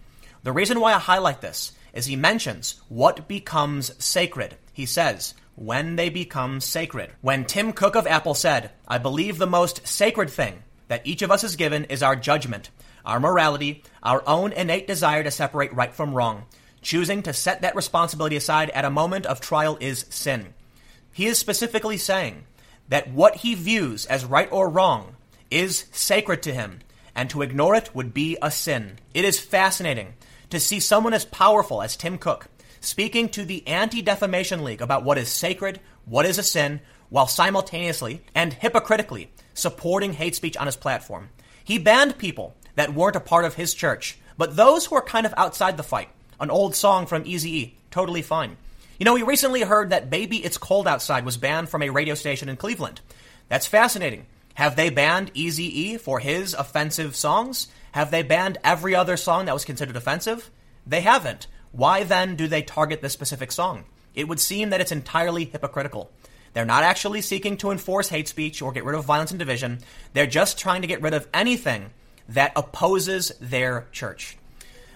The 0.43 0.51
reason 0.51 0.81
why 0.81 0.95
I 0.95 0.99
highlight 0.99 1.43
this 1.43 1.71
is 1.93 2.07
he 2.07 2.17
mentions 2.17 2.81
what 2.89 3.29
becomes 3.29 3.93
sacred. 4.05 4.57
He 4.73 4.85
says, 4.85 5.35
when 5.55 5.95
they 5.95 6.09
become 6.09 6.61
sacred. 6.61 7.13
When 7.21 7.45
Tim 7.45 7.73
Cook 7.73 7.95
of 7.95 8.09
Apple 8.09 8.35
said, 8.35 8.73
I 8.89 8.99
believe 8.99 9.39
the 9.39 9.47
most 9.47 9.87
sacred 9.87 10.29
thing 10.29 10.65
that 10.89 11.07
each 11.07 11.23
of 11.23 11.31
us 11.31 11.45
is 11.45 11.55
given 11.55 11.85
is 11.85 12.03
our 12.03 12.17
judgment, 12.17 12.71
our 13.07 13.21
morality, 13.21 13.85
our 14.03 14.25
own 14.27 14.51
innate 14.53 14.89
desire 14.89 15.23
to 15.23 15.31
separate 15.31 15.73
right 15.73 15.95
from 15.95 16.15
wrong. 16.15 16.47
Choosing 16.85 17.23
to 17.23 17.33
set 17.33 17.63
that 17.63 17.75
responsibility 17.75 18.37
aside 18.37 18.69
at 18.71 18.85
a 18.85 18.91
moment 18.91 19.25
of 19.25 19.41
trial 19.41 19.79
is 19.81 20.05
sin. 20.11 20.53
He 21.15 21.25
is 21.25 21.39
specifically 21.39 21.97
saying 21.97 22.45
that 22.91 23.11
what 23.11 23.37
he 23.37 23.55
views 23.55 24.05
as 24.05 24.27
right 24.27 24.53
or 24.53 24.69
wrong 24.69 25.17
is 25.51 25.87
sacred 25.93 26.43
to 26.43 26.53
him, 26.53 26.81
and 27.15 27.31
to 27.31 27.41
ignore 27.41 27.75
it 27.75 27.95
would 27.95 28.13
be 28.13 28.37
a 28.43 28.51
sin. 28.51 28.99
It 29.15 29.25
is 29.25 29.41
fascinating 29.41 30.13
to 30.51 30.61
see 30.61 30.79
someone 30.79 31.15
as 31.15 31.25
powerful 31.25 31.81
as 31.81 31.97
Tim 31.97 32.19
Cook 32.19 32.49
speaking 32.81 33.31
to 33.31 33.47
the 33.47 33.67
Anti 33.67 34.03
Defamation 34.03 34.63
League 34.63 34.83
about 34.83 35.05
what 35.05 35.17
is 35.17 35.31
sacred, 35.31 35.81
what 36.05 36.27
is 36.27 36.37
a 36.37 36.43
sin, 36.43 36.83
while 37.09 37.27
simultaneously 37.27 38.21
and 38.35 38.53
hypocritically 38.53 39.31
supporting 39.55 40.13
hate 40.13 40.35
speech 40.35 40.59
on 40.59 40.67
his 40.67 40.77
platform. 40.77 41.31
He 41.65 41.79
banned 41.79 42.19
people 42.19 42.55
that 42.75 42.93
weren't 42.93 43.17
a 43.17 43.21
part 43.21 43.47
of 43.47 43.55
his 43.55 43.73
church, 43.73 44.19
but 44.37 44.55
those 44.57 44.85
who 44.85 44.97
are 44.97 45.03
kind 45.03 45.25
of 45.25 45.33
outside 45.39 45.79
the 45.79 45.83
fight. 45.83 46.11
An 46.41 46.51
old 46.51 46.75
song 46.75 47.07
from 47.07 47.25
Eazy-E, 47.25 47.77
totally 47.91 48.23
fine. 48.23 48.57
You 48.99 49.05
know, 49.05 49.15
we 49.15 49.23
recently 49.23 49.63
heard 49.63 49.91
that 49.91 50.11
Baby 50.11 50.45
It's 50.45 50.59
Cold 50.59 50.87
Outside 50.87 51.25
was 51.25 51.37
banned 51.37 51.69
from 51.69 51.83
a 51.83 51.91
radio 51.91 52.15
station 52.15 52.49
in 52.49 52.57
Cleveland. 52.57 53.01
That's 53.49 53.67
fascinating. 53.67 54.27
Have 54.55 54.77
they 54.77 54.91
banned 54.91 55.35
Eazy-E 55.35 55.99
for 55.99 56.21
his 56.21 56.55
offensive 56.55 57.17
songs? 57.17 57.69
Have 57.93 58.11
they 58.11 58.23
banned 58.23 58.59
every 58.63 58.95
other 58.95 59.17
song 59.17 59.47
that 59.47 59.55
was 59.55 59.65
considered 59.65 59.97
offensive? 59.97 60.51
They 60.87 61.01
haven't. 61.01 61.47
Why 61.73 62.05
then 62.05 62.37
do 62.37 62.47
they 62.47 62.63
target 62.63 63.03
this 63.03 63.13
specific 63.13 63.51
song? 63.51 63.85
It 64.15 64.29
would 64.29 64.39
seem 64.39 64.71
that 64.71 64.81
it's 64.81 64.93
entirely 64.93 65.45
hypocritical. 65.45 66.13
They're 66.53 66.65
not 66.65 66.85
actually 66.85 67.21
seeking 67.21 67.57
to 67.59 67.73
enforce 67.73 68.09
hate 68.09 68.29
speech 68.29 68.63
or 68.63 68.71
get 68.71 68.85
rid 68.85 68.97
of 68.97 69.05
violence 69.05 69.33
and 69.33 69.41
division. 69.41 69.81
They're 70.13 70.27
just 70.27 70.57
trying 70.57 70.83
to 70.83 70.89
get 70.89 71.03
rid 71.03 71.15
of 71.15 71.27
anything 71.35 71.91
that 72.29 72.53
opposes 72.55 73.33
their 73.41 73.89
church. 73.91 74.39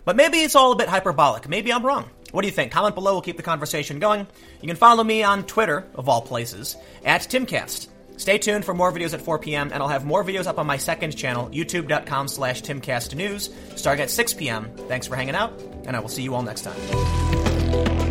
But 0.04 0.16
maybe 0.16 0.38
it's 0.38 0.54
all 0.54 0.72
a 0.72 0.76
bit 0.76 0.88
hyperbolic. 0.88 1.48
Maybe 1.48 1.72
I'm 1.72 1.84
wrong. 1.84 2.10
What 2.32 2.42
do 2.42 2.48
you 2.48 2.52
think? 2.52 2.72
Comment 2.72 2.94
below. 2.94 3.12
We'll 3.12 3.22
keep 3.22 3.36
the 3.36 3.42
conversation 3.42 3.98
going. 3.98 4.26
You 4.60 4.66
can 4.66 4.76
follow 4.76 5.02
me 5.02 5.22
on 5.22 5.44
Twitter, 5.44 5.86
of 5.94 6.08
all 6.08 6.20
places, 6.20 6.76
at 7.04 7.22
Timcast. 7.22 7.88
Stay 8.18 8.36
tuned 8.36 8.64
for 8.64 8.74
more 8.74 8.92
videos 8.92 9.14
at 9.14 9.20
4 9.20 9.38
p.m., 9.38 9.70
and 9.72 9.80
I'll 9.80 9.88
have 9.88 10.04
more 10.04 10.24
videos 10.24 10.46
up 10.46 10.58
on 10.58 10.66
my 10.66 10.76
second 10.76 11.16
channel, 11.16 11.48
youtube.com 11.50 12.26
slash 12.26 12.62
timcastnews, 12.62 13.78
starting 13.78 14.02
at 14.02 14.10
6 14.10 14.34
p.m. 14.34 14.70
Thanks 14.88 15.06
for 15.06 15.14
hanging 15.14 15.36
out, 15.36 15.52
and 15.86 15.96
I 15.96 16.00
will 16.00 16.08
see 16.08 16.22
you 16.22 16.34
all 16.34 16.42
next 16.42 16.62
time. 16.62 18.07